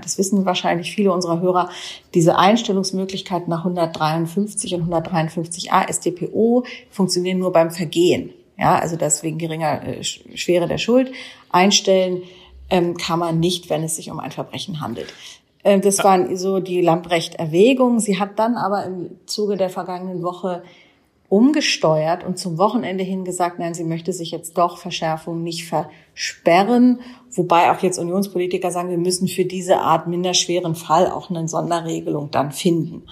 [0.02, 1.70] das wissen wahrscheinlich viele unserer Hörer,
[2.14, 8.32] diese Einstellungsmöglichkeiten nach 153 und 153a StPO funktionieren nur beim Vergehen.
[8.58, 11.14] Ja, also deswegen geringer äh, Schwere der Schuld.
[11.50, 12.24] Einstellen
[12.70, 15.14] ähm, kann man nicht, wenn es sich um ein Verbrechen handelt.
[15.64, 18.02] Äh, das waren so die Lamprecht-Erwägungen.
[18.02, 20.62] Sie hat dann aber im Zuge der vergangenen Woche
[21.30, 27.00] umgesteuert und zum Wochenende hin gesagt, nein, sie möchte sich jetzt doch Verschärfungen nicht versperren.
[27.32, 32.32] Wobei auch jetzt Unionspolitiker sagen, wir müssen für diese Art minderschweren Fall auch eine Sonderregelung
[32.32, 33.04] dann finden.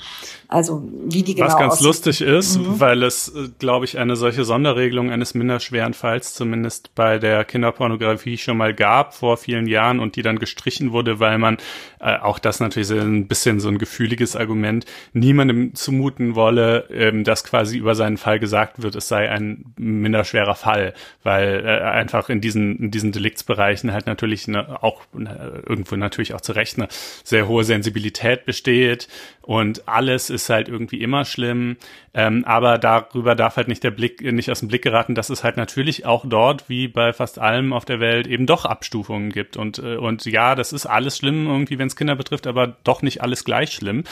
[0.49, 2.79] Also wie die genau Was ganz lustig ist, mhm.
[2.79, 8.37] weil es, äh, glaube ich, eine solche Sonderregelung eines minderschweren Falls zumindest bei der Kinderpornografie
[8.37, 11.57] schon mal gab vor vielen Jahren und die dann gestrichen wurde, weil man
[11.99, 17.43] äh, auch das natürlich ein bisschen so ein gefühliges Argument niemandem zumuten wolle, ähm, dass
[17.43, 20.93] quasi über seinen Fall gesagt wird, es sei ein minderschwerer Fall,
[21.23, 26.33] weil äh, einfach in diesen in diesen Deliktsbereichen halt natürlich eine, auch eine, irgendwo natürlich
[26.33, 26.87] auch zu Recht eine
[27.23, 29.07] sehr hohe Sensibilität besteht
[29.47, 31.77] und alles ist halt irgendwie immer schlimm.
[32.13, 35.43] Ähm, aber darüber darf halt nicht der Blick, nicht aus dem Blick geraten, dass es
[35.43, 39.55] halt natürlich auch dort, wie bei fast allem auf der Welt, eben doch Abstufungen gibt.
[39.55, 43.01] Und, äh, und ja, das ist alles schlimm irgendwie, wenn es Kinder betrifft, aber doch
[43.01, 44.03] nicht alles gleich schlimm.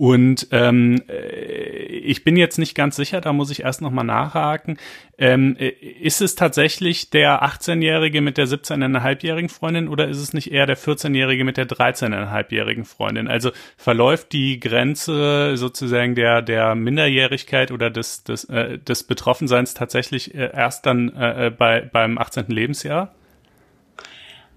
[0.00, 4.78] Und ähm, äh, ich bin jetzt nicht ganz sicher, da muss ich erst nochmal nachhaken.
[5.18, 10.52] Ähm, äh, ist es tatsächlich der 18-Jährige mit der 17,5-jährigen Freundin oder ist es nicht
[10.52, 13.28] eher der 14-Jährige mit der 13,5-jährigen Freundin?
[13.28, 20.34] Also verläuft die Grenze sozusagen der, der Minderjährigkeit oder des, des, äh, des Betroffenseins tatsächlich
[20.34, 22.46] äh, erst dann äh, äh bei, beim 18.
[22.46, 23.12] Lebensjahr?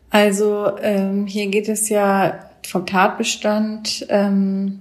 [0.10, 4.80] Also ähm, hier geht es ja vom Tatbestand ähm,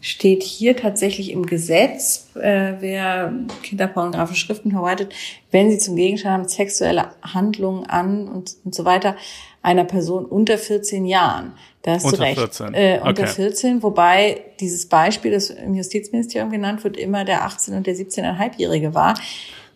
[0.00, 3.32] steht hier tatsächlich im Gesetz, äh, wer
[3.62, 5.14] kinderpornografische Schriften verwaltet,
[5.50, 9.16] wenn sie zum Gegenstand haben sexuelle Handlungen an und, und so weiter
[9.62, 11.52] einer Person unter 14 Jahren.
[11.82, 12.38] Da hast unter du recht.
[12.38, 12.74] 14.
[12.74, 13.32] Äh, unter okay.
[13.32, 18.94] 14, wobei dieses Beispiel, das im Justizministerium genannt wird, immer der 18 und der 17,5-Jährige
[18.94, 19.14] war.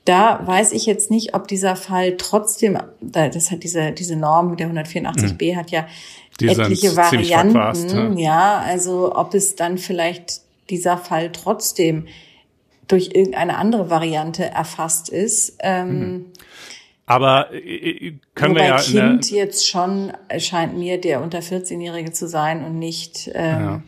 [0.05, 4.69] Da weiß ich jetzt nicht, ob dieser Fall trotzdem, das hat diese, diese Norm der
[4.69, 5.57] 184b mhm.
[5.57, 5.87] hat ja
[6.41, 8.19] die etliche Varianten.
[8.19, 10.41] Ja, also ob es dann vielleicht
[10.71, 12.07] dieser Fall trotzdem
[12.89, 15.57] durch irgendeine andere Variante erfasst ist.
[15.61, 16.25] Ähm, mhm.
[17.07, 18.79] Aber äh, können wir ja.
[18.79, 23.83] Kind jetzt schon erscheint mir der unter 14-Jährige zu sein und nicht ähm, ja.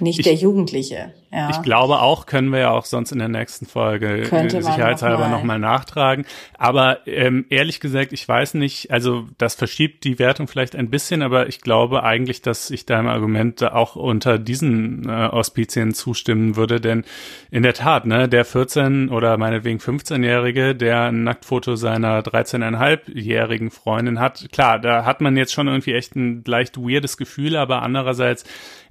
[0.00, 1.12] nicht ich, der Jugendliche.
[1.34, 1.50] Ja.
[1.50, 5.58] Ich glaube auch, können wir ja auch sonst in der nächsten Folge Könnte sicherheitshalber nochmal
[5.58, 6.26] noch nachtragen.
[6.56, 11.22] Aber ähm, ehrlich gesagt, ich weiß nicht, also das verschiebt die Wertung vielleicht ein bisschen,
[11.22, 16.80] aber ich glaube eigentlich, dass ich deinem Argument auch unter diesen äh, Auspizien zustimmen würde,
[16.80, 17.04] denn
[17.50, 24.20] in der Tat, ne, der 14 oder meinetwegen 15-Jährige, der ein Nacktfoto seiner 13,5-jährigen Freundin
[24.20, 28.44] hat, klar, da hat man jetzt schon irgendwie echt ein leicht weirdes Gefühl, aber andererseits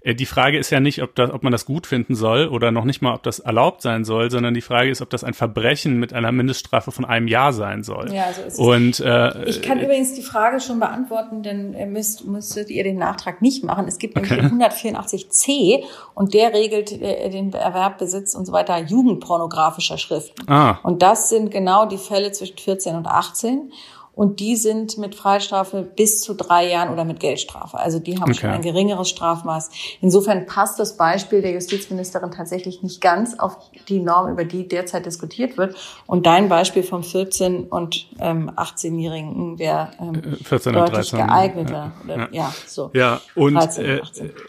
[0.03, 2.71] äh, die Frage ist ja nicht, ob, das, ob man das gut finden soll oder
[2.71, 5.33] noch nicht mal, ob das erlaubt sein soll, sondern die Frage ist, ob das ein
[5.33, 8.13] Verbrechen mit einer Mindeststrafe von einem Jahr sein soll.
[8.13, 12.25] Ja, so ist Und, äh, ich kann übrigens die Frage schon beantworten, denn ihr müsst,
[12.25, 13.87] müsstet ihr den Nachtrag nicht machen.
[13.87, 14.41] Es gibt okay.
[14.41, 20.49] nämlich den 184c und der regelt äh, den Erwerb, Besitz und so weiter jugendpornografischer Schriften.
[20.49, 20.79] Ah.
[20.83, 23.71] Und das sind genau die Fälle zwischen 14 und 18
[24.15, 27.79] und die sind mit Freistrafe bis zu drei Jahren oder mit Geldstrafe.
[27.79, 28.41] Also die haben okay.
[28.41, 29.71] schon ein geringeres Strafmaß.
[30.01, 33.57] Insofern passt das Beispiel der Justizministerin tatsächlich nicht ganz auf
[33.87, 35.75] die Norm, über die derzeit diskutiert wird.
[36.05, 41.91] Und dein Beispiel vom 14- und ähm, 18-Jährigen wäre ähm, 14 deutlich 13, geeigneter.
[42.07, 42.27] Ja, ja.
[42.31, 42.91] ja, so.
[42.93, 44.01] Ja, und, 13, äh,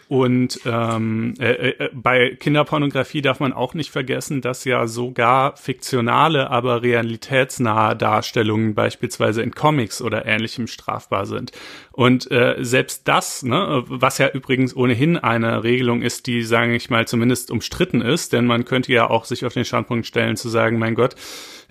[0.09, 6.51] und ähm, äh, äh, bei Kinderpornografie darf man auch nicht vergessen, dass ja sogar fiktionale,
[6.51, 11.51] aber realitätsnahe Darstellungen beispielsweise in Comics oder ähnlichem strafbar sind.
[11.95, 16.89] Und äh, selbst das, ne, was ja übrigens ohnehin eine Regelung ist, die, sage ich
[16.89, 20.49] mal, zumindest umstritten ist, denn man könnte ja auch sich auf den Standpunkt stellen zu
[20.49, 21.15] sagen, mein Gott,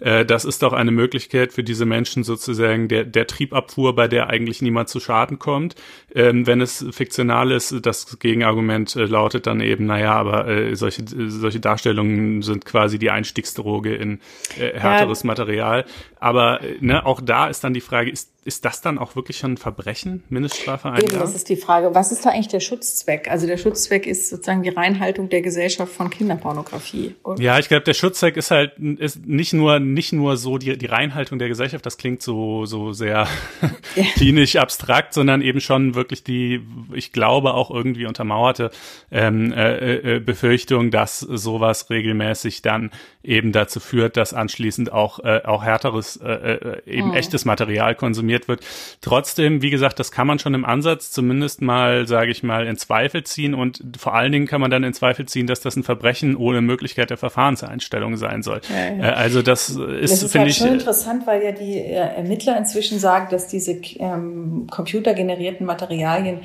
[0.01, 4.31] äh, das ist doch eine Möglichkeit für diese Menschen sozusagen der, der Triebabfuhr, bei der
[4.31, 5.75] eigentlich niemand zu Schaden kommt.
[6.15, 11.05] Ähm, wenn es fiktional ist, das Gegenargument äh, lautet dann eben, naja, aber äh, solche,
[11.07, 14.21] solche Darstellungen sind quasi die Einstiegsdroge in
[14.59, 15.27] äh, härteres ja.
[15.27, 15.85] Material.
[16.19, 19.43] Aber äh, ne, auch da ist dann die Frage, ist ist das dann auch wirklich
[19.45, 21.23] ein Verbrechen, Mindeststrafe ein Eben, Jahr?
[21.23, 21.95] das ist die Frage.
[21.95, 23.31] Was ist da eigentlich der Schutzzweck?
[23.31, 27.15] Also der Schutzzweck ist sozusagen die Reinhaltung der Gesellschaft von Kinderpornografie.
[27.23, 30.77] Und ja, ich glaube, der Schutzzweck ist halt ist nicht nur nicht nur so die,
[30.77, 31.87] die Reinhaltung der Gesellschaft.
[31.87, 33.27] Das klingt so so sehr
[33.97, 34.05] ja.
[34.15, 36.61] klinisch abstrakt, sondern eben schon wirklich die,
[36.93, 38.71] ich glaube auch irgendwie untermauerte
[39.11, 42.91] ähm, äh, äh, Befürchtung, dass sowas regelmäßig dann
[43.23, 47.17] eben dazu führt, dass anschließend auch äh, auch härteres äh, äh eben hm.
[47.17, 48.61] echtes Material konsumiert konsumiert wird.
[49.01, 52.77] Trotzdem, wie gesagt, das kann man schon im Ansatz zumindest mal, sage ich mal, in
[52.77, 55.83] Zweifel ziehen und vor allen Dingen kann man dann in Zweifel ziehen, dass das ein
[55.83, 58.61] Verbrechen ohne Möglichkeit der Verfahrenseinstellung sein soll.
[58.69, 59.11] Ja, ja.
[59.11, 61.95] Äh, also das ist, das ist finde halt ich schon interessant, weil ja die äh,
[61.95, 66.41] Ermittler inzwischen sagen, dass diese ähm, computergenerierten Materialien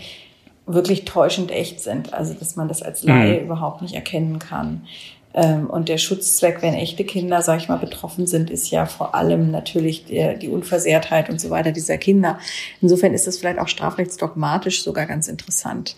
[0.66, 2.14] wirklich täuschend echt sind.
[2.14, 3.46] Also dass man das als Laie mhm.
[3.46, 4.84] überhaupt nicht erkennen kann.
[5.34, 9.14] Ähm, und der Schutzzweck, wenn echte Kinder, sag ich mal, betroffen sind, ist ja vor
[9.14, 12.40] allem natürlich die, die Unversehrtheit und so weiter dieser Kinder.
[12.82, 15.96] Insofern ist das vielleicht auch strafrechtsdogmatisch sogar ganz interessant.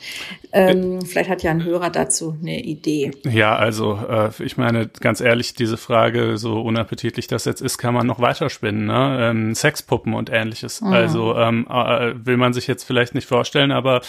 [0.51, 3.11] Ähm, äh, vielleicht hat ja ein Hörer dazu eine Idee.
[3.23, 7.93] Ja, also äh, ich meine, ganz ehrlich, diese Frage, so unappetitlich das jetzt ist, kann
[7.93, 8.85] man noch weiterspinnen.
[8.85, 9.17] Ne?
[9.21, 10.81] Ähm, Sexpuppen und ähnliches.
[10.81, 10.87] Mhm.
[10.87, 14.01] Also ähm, äh, will man sich jetzt vielleicht nicht vorstellen, aber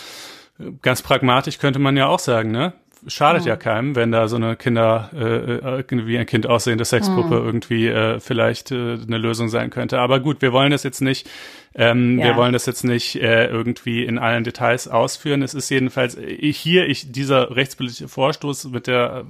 [0.83, 2.73] ganz pragmatisch könnte man ja auch sagen, ne?
[3.07, 3.48] Schadet oh.
[3.48, 7.44] ja keinem, wenn da so eine Kinder, äh, äh, wie ein Kind aussehende Sexpuppe oh.
[7.44, 9.98] irgendwie äh, vielleicht äh, eine Lösung sein könnte.
[9.98, 11.28] Aber gut, wir wollen das jetzt nicht
[11.75, 12.27] ähm, ja.
[12.27, 15.43] Wir wollen das jetzt nicht äh, irgendwie in allen Details ausführen.
[15.43, 19.25] Es ist jedenfalls äh, hier ich, dieser rechtspolitische Vorstoß mit der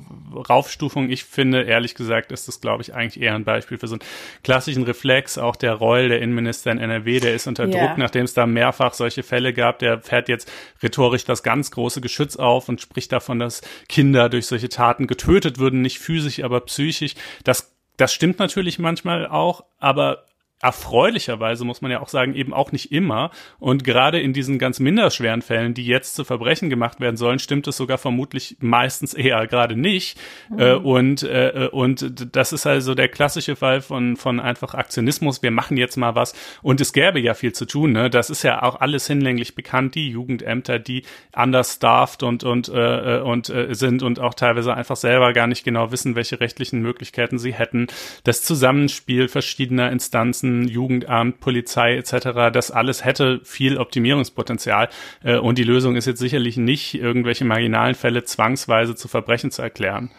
[0.49, 1.09] Raufstufung.
[1.09, 4.03] Ich finde, ehrlich gesagt, ist das, glaube ich, eigentlich eher ein Beispiel für so einen
[4.43, 5.39] klassischen Reflex.
[5.39, 7.87] Auch der Reul, der Innenminister in NRW, der ist unter ja.
[7.87, 9.79] Druck, nachdem es da mehrfach solche Fälle gab.
[9.79, 10.51] Der fährt jetzt
[10.83, 15.59] rhetorisch das ganz große Geschütz auf und spricht davon, dass Kinder durch solche Taten getötet
[15.59, 17.15] würden, nicht physisch, aber psychisch.
[17.45, 20.25] Das das stimmt natürlich manchmal auch, aber
[20.63, 23.33] erfreulicherweise muss man ja auch sagen, eben auch nicht immer.
[23.59, 27.67] Und gerade in diesen ganz minderschweren Fällen, die jetzt zu Verbrechen gemacht werden sollen, stimmt
[27.67, 30.19] es sogar vermutlich meistens eher gerade nicht.
[30.51, 30.59] Mhm.
[30.61, 35.43] Äh, und, äh, und das ist also der klassische Fall von, von einfach Aktionismus.
[35.43, 36.33] Wir machen jetzt mal was.
[36.63, 37.91] Und es gäbe ja viel zu tun.
[37.91, 38.09] Ne?
[38.09, 39.97] Das ist ja auch alles hinlänglich bekannt.
[39.97, 41.03] Die Jugendämter, die
[41.35, 45.91] understaffed und, und, äh, und äh, sind und auch teilweise einfach selber gar nicht genau
[45.91, 47.89] wissen, welche rechtlichen Möglichkeiten sie hätten.
[48.23, 54.89] Das Zusammenspiel verschiedener Instanzen Jugendamt, Polizei etc., das alles hätte viel Optimierungspotenzial.
[55.25, 59.63] Äh, und die Lösung ist jetzt sicherlich nicht, irgendwelche marginalen Fälle zwangsweise zu Verbrechen zu
[59.63, 60.11] erklären.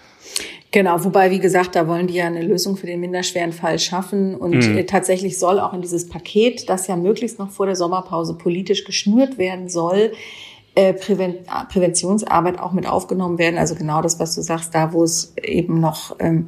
[0.72, 4.36] Genau, wobei, wie gesagt, da wollen die ja eine Lösung für den minderschweren Fall schaffen.
[4.36, 4.78] Und mhm.
[4.78, 8.84] Äh, tatsächlich soll auch in dieses Paket, das ja möglichst noch vor der Sommerpause politisch
[8.84, 10.14] geschnürt werden soll,
[10.76, 13.60] äh, Präventionsarbeit auch mit aufgenommen werden.
[13.60, 16.48] Also genau das, was du sagst, da wo es eben noch ähm,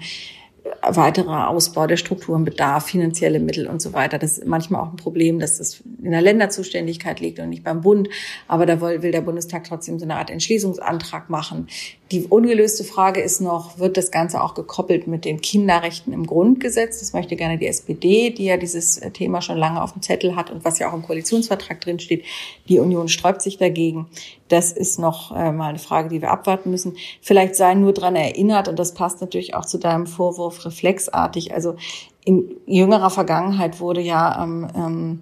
[0.81, 4.17] weiterer Ausbau der Strukturen bedarf, finanzielle Mittel und so weiter.
[4.17, 7.81] Das ist manchmal auch ein Problem, dass das in der Länderzuständigkeit liegt und nicht beim
[7.81, 8.09] Bund.
[8.47, 11.67] Aber da will der Bundestag trotzdem so eine Art Entschließungsantrag machen.
[12.11, 16.99] Die ungelöste Frage ist noch, wird das Ganze auch gekoppelt mit den Kinderrechten im Grundgesetz?
[16.99, 20.51] Das möchte gerne die SPD, die ja dieses Thema schon lange auf dem Zettel hat
[20.51, 22.23] und was ja auch im Koalitionsvertrag drin steht.
[22.69, 24.07] Die Union sträubt sich dagegen.
[24.49, 26.95] Das ist noch äh, mal eine Frage, die wir abwarten müssen.
[27.21, 31.55] Vielleicht sei nur dran erinnert, und das passt natürlich auch zu deinem Vorwurf reflexartig.
[31.55, 31.75] Also
[32.23, 35.21] in jüngerer Vergangenheit wurde ja am ähm,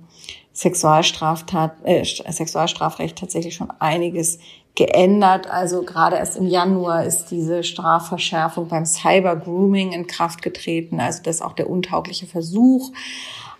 [0.53, 4.39] Sexualstraftat, äh, Sexualstrafrecht tatsächlich schon einiges
[4.75, 5.49] geändert.
[5.49, 10.99] Also gerade erst im Januar ist diese Strafverschärfung beim Cyber-Grooming in Kraft getreten.
[10.99, 12.91] Also das ist auch der untaugliche Versuch.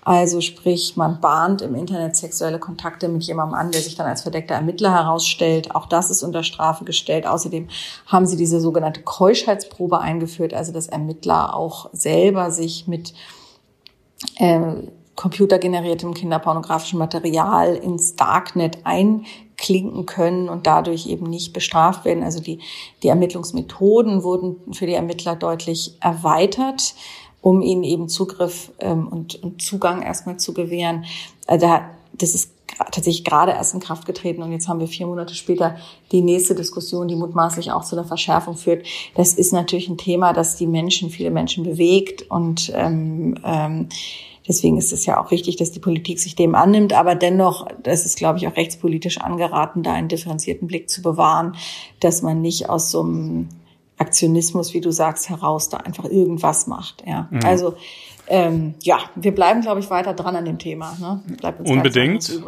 [0.05, 4.23] Also sprich, man bahnt im Internet sexuelle Kontakte mit jemandem an, der sich dann als
[4.23, 5.73] verdeckter Ermittler herausstellt.
[5.75, 7.25] Auch das ist unter Strafe gestellt.
[7.25, 7.69] Außerdem
[8.07, 13.13] haben sie diese sogenannte Keuschheitsprobe eingeführt, also dass Ermittler auch selber sich mit
[14.39, 14.73] äh,
[15.15, 18.79] computergeneriertem kinderpornografischen Material ins Darknet
[19.53, 22.23] einklinken können und dadurch eben nicht bestraft werden.
[22.23, 22.59] Also die,
[23.01, 26.95] die Ermittlungsmethoden wurden für die Ermittler deutlich erweitert,
[27.41, 31.05] um ihnen eben Zugriff ähm, und, und Zugang erstmal zu gewähren.
[31.47, 31.67] Also
[32.13, 32.51] das ist
[32.91, 35.77] tatsächlich gerade erst in Kraft getreten und jetzt haben wir vier Monate später
[36.11, 38.85] die nächste Diskussion, die mutmaßlich auch zu einer Verschärfung führt.
[39.15, 43.89] Das ist natürlich ein Thema, das die Menschen, viele Menschen bewegt und ähm, ähm,
[44.47, 46.93] Deswegen ist es ja auch wichtig, dass die Politik sich dem annimmt.
[46.93, 51.55] Aber dennoch, das ist, glaube ich, auch rechtspolitisch angeraten, da einen differenzierten Blick zu bewahren,
[51.99, 53.49] dass man nicht aus so einem
[53.97, 57.03] Aktionismus, wie du sagst, heraus da einfach irgendwas macht.
[57.07, 57.39] Ja, mhm.
[57.45, 57.75] also
[58.27, 60.97] ähm, ja, wir bleiben, glaube ich, weiter dran an dem Thema.
[60.99, 61.21] Ne?
[61.37, 62.41] Bleibt uns Unbedingt.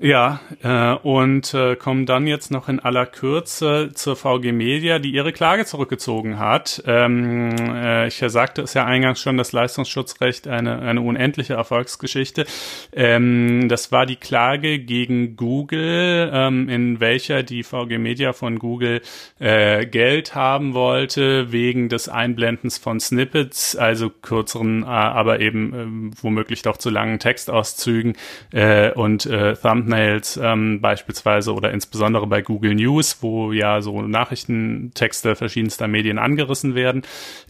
[0.00, 5.12] Ja, äh, und äh, kommen dann jetzt noch in aller Kürze zur VG Media, die
[5.12, 6.82] ihre Klage zurückgezogen hat.
[6.84, 12.44] Ähm, äh, ich sagte es ja eingangs schon, das Leistungsschutzrecht eine, eine unendliche Erfolgsgeschichte.
[12.92, 19.00] Ähm, das war die Klage gegen Google, ähm, in welcher die VG Media von Google
[19.38, 26.16] äh, Geld haben wollte wegen des Einblendens von Snippets, also kürzeren, äh, aber eben äh,
[26.20, 28.14] womöglich doch zu langen Textauszügen
[28.52, 34.02] äh, und äh, Thumb Thumbnails ähm, beispielsweise oder insbesondere bei Google News, wo ja so
[34.02, 37.02] Nachrichtentexte verschiedenster Medien angerissen werden.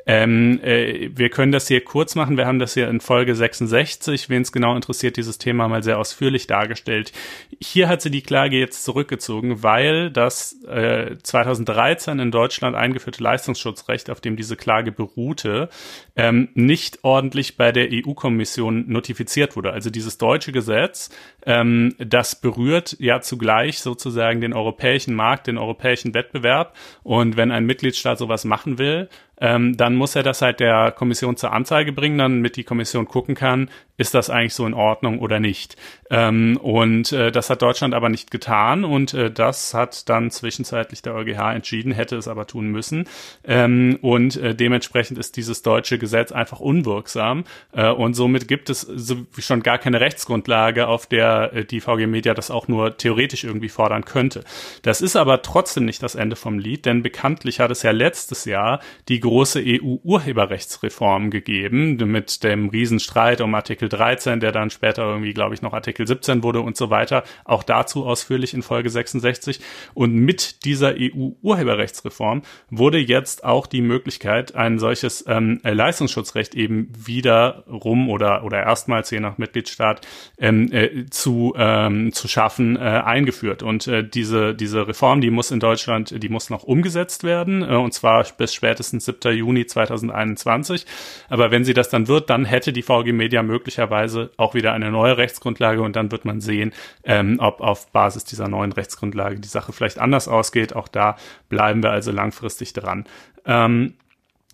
[0.06, 2.36] Ähm, äh, wir können das hier kurz machen.
[2.36, 5.98] Wir haben das hier in Folge 66, wen es genau interessiert, dieses Thema mal sehr
[5.98, 7.12] ausführlich dargestellt.
[7.60, 14.10] Hier hat sie die Klage jetzt zurückgezogen, weil das äh, 2013 in Deutschland eingeführte Leistungsschutzrecht,
[14.10, 15.68] auf dem diese Klage beruhte,
[16.16, 19.72] ähm, nicht ordentlich bei der EU-Kommission notifiziert wurde.
[19.72, 21.10] Also dieses deutsche Gesetz,
[21.44, 26.76] ähm, das berührt ja zugleich sozusagen den europäischen Markt, den europäischen Wettbewerb.
[27.02, 29.08] Und wenn ein Mitgliedstaat sowas machen will,
[29.40, 33.34] ähm, dann muss er das halt der Kommission zur Anzeige bringen, damit die Kommission gucken
[33.34, 35.76] kann, ist das eigentlich so in Ordnung oder nicht.
[36.10, 41.02] Ähm, und äh, das hat Deutschland aber nicht getan und äh, das hat dann zwischenzeitlich
[41.02, 43.08] der EuGH entschieden, hätte es aber tun müssen.
[43.44, 48.80] Ähm, und äh, dementsprechend ist dieses deutsche Gesetz einfach unwirksam äh, und somit gibt es
[48.80, 53.44] so schon gar keine Rechtsgrundlage, auf der äh, die VG Media das auch nur theoretisch
[53.44, 54.42] irgendwie fordern könnte.
[54.82, 58.44] Das ist aber trotzdem nicht das Ende vom Lied, denn bekanntlich hat es ja letztes
[58.44, 65.02] Jahr die große EU-Urheberrechtsreform gegeben mit dem Riesenstreit um Artikel Artikel 13, der dann später
[65.02, 67.24] irgendwie, glaube ich, noch Artikel 17 wurde und so weiter.
[67.44, 69.58] Auch dazu ausführlich in Folge 66.
[69.94, 77.64] Und mit dieser EU-Urheberrechtsreform wurde jetzt auch die Möglichkeit, ein solches ähm, Leistungsschutzrecht eben wieder
[77.66, 80.06] rum oder, oder erstmals je nach Mitgliedstaat
[80.38, 83.62] ähm, äh, zu, ähm, zu schaffen, äh, eingeführt.
[83.62, 87.74] Und äh, diese, diese Reform, die muss in Deutschland, die muss noch umgesetzt werden, äh,
[87.74, 89.36] und zwar bis spätestens 7.
[89.36, 90.86] Juni 2021.
[91.28, 94.90] Aber wenn sie das dann wird, dann hätte die VG Media möglicherweise auch wieder eine
[94.90, 96.72] neue Rechtsgrundlage und dann wird man sehen,
[97.04, 100.74] ähm, ob auf Basis dieser neuen Rechtsgrundlage die Sache vielleicht anders ausgeht.
[100.74, 101.16] Auch da
[101.48, 103.04] bleiben wir also langfristig dran.
[103.46, 103.94] Ähm,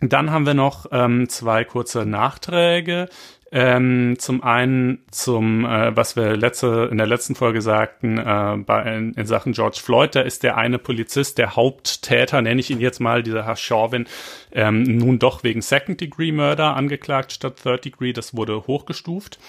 [0.01, 3.09] dann haben wir noch ähm, zwei kurze Nachträge.
[3.53, 8.97] Ähm, zum einen zum, äh, was wir letzte, in der letzten Folge sagten, äh, bei,
[8.97, 12.79] in, in, Sachen George Floyd, da ist der eine Polizist, der Haupttäter, nenne ich ihn
[12.79, 14.07] jetzt mal, dieser Herr Chauvin,
[14.53, 18.13] ähm, nun doch wegen Second-Degree-Murder angeklagt statt Third-Degree.
[18.13, 19.41] Das wurde hochgestuft.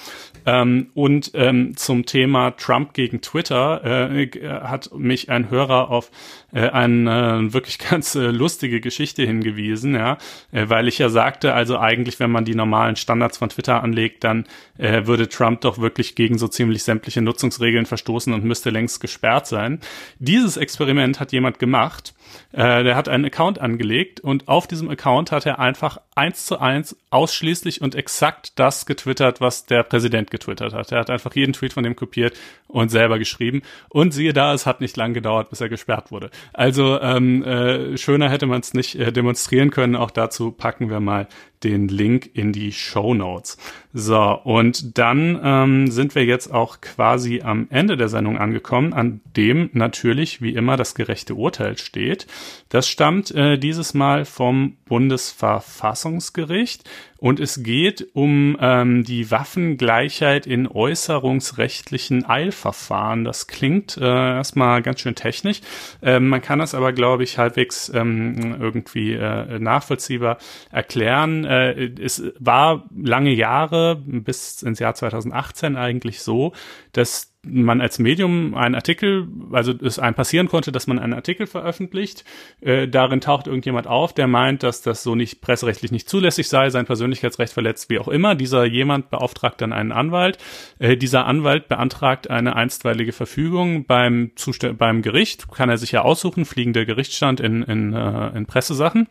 [0.48, 4.30] Ähm, und ähm, zum Thema Trump gegen Twitter äh,
[4.62, 6.10] hat mich ein Hörer auf
[6.54, 10.18] äh, eine äh, wirklich ganz äh, lustige Geschichte hingewiesen, ja,
[10.52, 14.24] äh, weil ich ja sagte, also eigentlich, wenn man die normalen Standards von Twitter anlegt,
[14.24, 14.46] dann
[14.78, 19.48] äh, würde Trump doch wirklich gegen so ziemlich sämtliche Nutzungsregeln verstoßen und müsste längst gesperrt
[19.48, 19.80] sein.
[20.20, 22.14] Dieses Experiment hat jemand gemacht
[22.52, 26.60] äh, der hat einen Account angelegt und auf diesem Account hat er einfach eins zu
[26.60, 30.92] eins ausschließlich und exakt das getwittert, was der Präsident getwittert hat.
[30.92, 33.62] Er hat einfach jeden Tweet von dem kopiert und selber geschrieben.
[33.90, 36.30] Und siehe da, es hat nicht lang gedauert, bis er gesperrt wurde.
[36.54, 39.96] Also ähm, äh, schöner hätte man es nicht äh, demonstrieren können.
[39.96, 41.28] Auch dazu packen wir mal
[41.64, 43.58] den Link in die Show Notes.
[43.94, 49.22] So, und dann ähm, sind wir jetzt auch quasi am Ende der Sendung angekommen, an
[49.36, 52.28] dem natürlich wie immer das gerechte Urteil steht.
[52.70, 56.90] Das stammt äh, dieses Mal vom Bundesverfassungsgericht
[57.22, 63.26] und es geht um ähm, die Waffengleichheit in äußerungsrechtlichen Eilverfahren.
[63.26, 65.62] Das klingt äh, erstmal ganz schön technisch.
[66.02, 70.40] Ähm, man kann das aber, glaube ich, halbwegs ähm, irgendwie äh, nachvollziehbar
[70.72, 71.46] erklären.
[71.46, 76.54] Äh, es war lange Jahre bis ins Jahr 2018 eigentlich so,
[76.92, 81.48] dass man als Medium einen Artikel, also es einem passieren konnte, dass man einen Artikel
[81.48, 82.24] veröffentlicht,
[82.62, 86.70] äh, darin taucht irgendjemand auf, der meint, dass das so nicht presserechtlich nicht zulässig sei,
[86.70, 88.36] sein Persönlichkeitsrecht verletzt, wie auch immer.
[88.36, 90.38] Dieser jemand beauftragt dann einen Anwalt.
[90.78, 96.04] Äh, dieser Anwalt beantragt eine einstweilige Verfügung beim Zust beim Gericht, kann er sich ja
[96.04, 99.08] aussuchen, fliegender Gerichtsstand in, in, äh, in Pressesachen.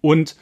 [0.00, 0.36] Und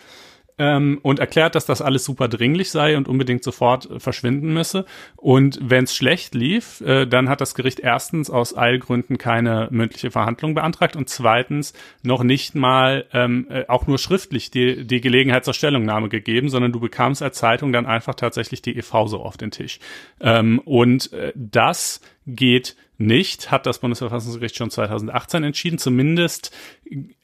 [0.59, 4.85] ähm, und erklärt, dass das alles super dringlich sei und unbedingt sofort äh, verschwinden müsse.
[5.17, 10.11] Und wenn es schlecht lief, äh, dann hat das Gericht erstens aus Eilgründen keine mündliche
[10.11, 11.73] Verhandlung beantragt und zweitens
[12.03, 16.73] noch nicht mal ähm, äh, auch nur schriftlich die, die Gelegenheit zur Stellungnahme gegeben, sondern
[16.73, 19.79] du bekamst als Zeitung dann einfach tatsächlich die EV so auf den Tisch.
[20.21, 26.55] Ähm, und äh, das geht nicht, hat das Bundesverfassungsgericht schon 2018 entschieden, zumindest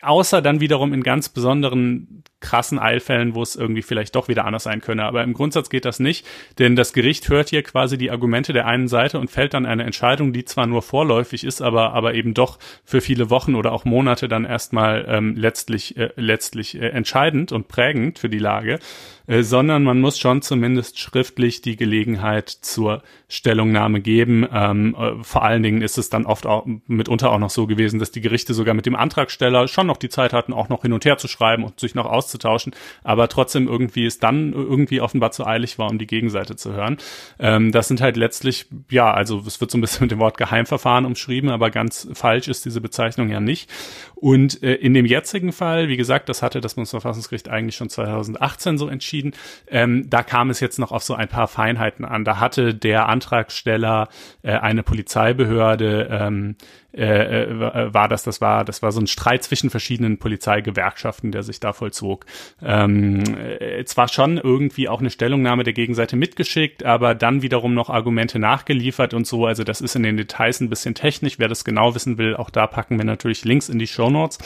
[0.01, 4.63] außer dann wiederum in ganz besonderen krassen Eilfällen, wo es irgendwie vielleicht doch wieder anders
[4.63, 5.05] sein könne.
[5.05, 6.25] Aber im Grundsatz geht das nicht,
[6.59, 9.83] denn das Gericht hört hier quasi die Argumente der einen Seite und fällt dann eine
[9.83, 13.85] Entscheidung, die zwar nur vorläufig ist, aber, aber eben doch für viele Wochen oder auch
[13.85, 18.79] Monate dann erstmal ähm, letztlich, äh, letztlich äh, entscheidend und prägend für die Lage,
[19.27, 24.47] äh, sondern man muss schon zumindest schriftlich die Gelegenheit zur Stellungnahme geben.
[24.53, 27.99] Ähm, äh, vor allen Dingen ist es dann oft auch mitunter auch noch so gewesen,
[27.99, 30.93] dass die Gerichte sogar mit dem Antragsteller schon noch die Zeit hatten, auch noch hin
[30.93, 35.01] und her zu schreiben und sich noch aus auszutauschen, aber trotzdem irgendwie es dann irgendwie
[35.01, 36.99] offenbar zu eilig war, um die Gegenseite zu hören.
[37.39, 40.37] Ähm, das sind halt letztlich, ja, also es wird so ein bisschen mit dem Wort
[40.37, 43.71] Geheimverfahren umschrieben, aber ganz falsch ist diese Bezeichnung ja nicht.
[44.15, 48.77] Und äh, in dem jetzigen Fall, wie gesagt, das hatte das Bundesverfassungsgericht eigentlich schon 2018
[48.77, 49.33] so entschieden,
[49.69, 52.25] ähm, da kam es jetzt noch auf so ein paar Feinheiten an.
[52.25, 54.09] Da hatte der Antragsteller
[54.43, 56.57] äh, eine Polizeibehörde ähm,
[56.97, 61.43] äh, äh, war das, das war, das war so ein Streit zwischen verschiedenen Polizeigewerkschaften, der
[61.43, 62.25] sich da vollzog.
[62.63, 67.91] Ähm, äh, zwar schon irgendwie auch eine Stellungnahme der Gegenseite mitgeschickt, aber dann wiederum noch
[67.91, 69.45] Argumente nachgeliefert und so.
[69.45, 71.39] Also das ist in den Details ein bisschen technisch.
[71.39, 74.39] Wer das genau wissen will, auch da packen wir natürlich Links in die Show Notes.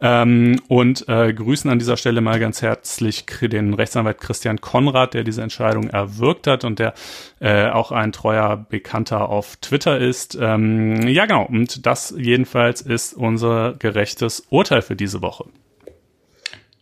[0.00, 5.24] Ähm, und äh, grüßen an dieser Stelle mal ganz herzlich den Rechtsanwalt Christian Konrad, der
[5.24, 6.94] diese Entscheidung erwirkt hat und der
[7.40, 10.36] äh, auch ein treuer Bekannter auf Twitter ist.
[10.40, 11.44] Ähm, ja, genau.
[11.46, 15.46] Und das jedenfalls ist unser gerechtes Urteil für diese Woche.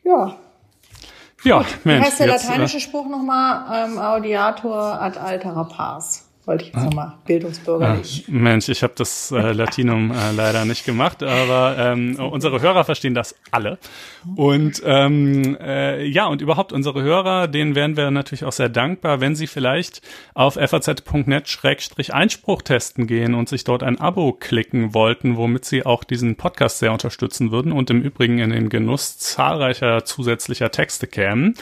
[0.04, 0.36] Ja.
[1.44, 1.66] Ja, Gut.
[1.84, 2.00] Mensch.
[2.00, 3.88] Wie heißt der jetzt, lateinische äh, Spruch nochmal?
[3.88, 6.31] Ähm, audiator ad altera pars.
[6.45, 8.24] Wollte ich jetzt nochmal bildungsbürgerlich.
[8.26, 12.82] Ah, Mensch, ich habe das äh, Latinum äh, leider nicht gemacht, aber ähm, unsere Hörer
[12.82, 13.78] verstehen das alle.
[14.34, 19.20] Und ähm, äh, ja, und überhaupt unsere Hörer, denen wären wir natürlich auch sehr dankbar,
[19.20, 20.03] wenn sie vielleicht
[20.34, 26.34] auf faz.net-einspruch testen gehen und sich dort ein Abo klicken wollten, womit sie auch diesen
[26.34, 31.55] Podcast sehr unterstützen würden und im Übrigen in den Genuss zahlreicher zusätzlicher Texte kämen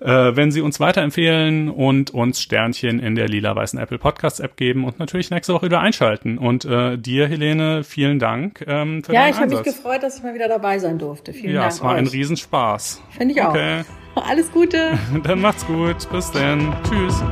[0.00, 4.84] äh, wenn Sie uns weiterempfehlen und uns Sternchen in der lila-weißen Apple Podcasts App geben
[4.84, 6.38] und natürlich nächste Woche wieder einschalten.
[6.38, 10.22] Und äh, dir, Helene, vielen Dank ähm, für Ja, ich habe mich gefreut, dass ich
[10.22, 11.32] mal wieder dabei sein durfte.
[11.32, 11.72] Vielen ja, Dank.
[11.72, 11.98] Ja, es war euch.
[11.98, 13.02] ein Riesenspaß.
[13.16, 13.82] Finde ich okay.
[14.14, 14.26] auch.
[14.28, 14.98] Alles Gute.
[15.24, 16.08] Dann macht's gut.
[16.10, 16.74] Bis dann.
[16.88, 17.22] Tschüss.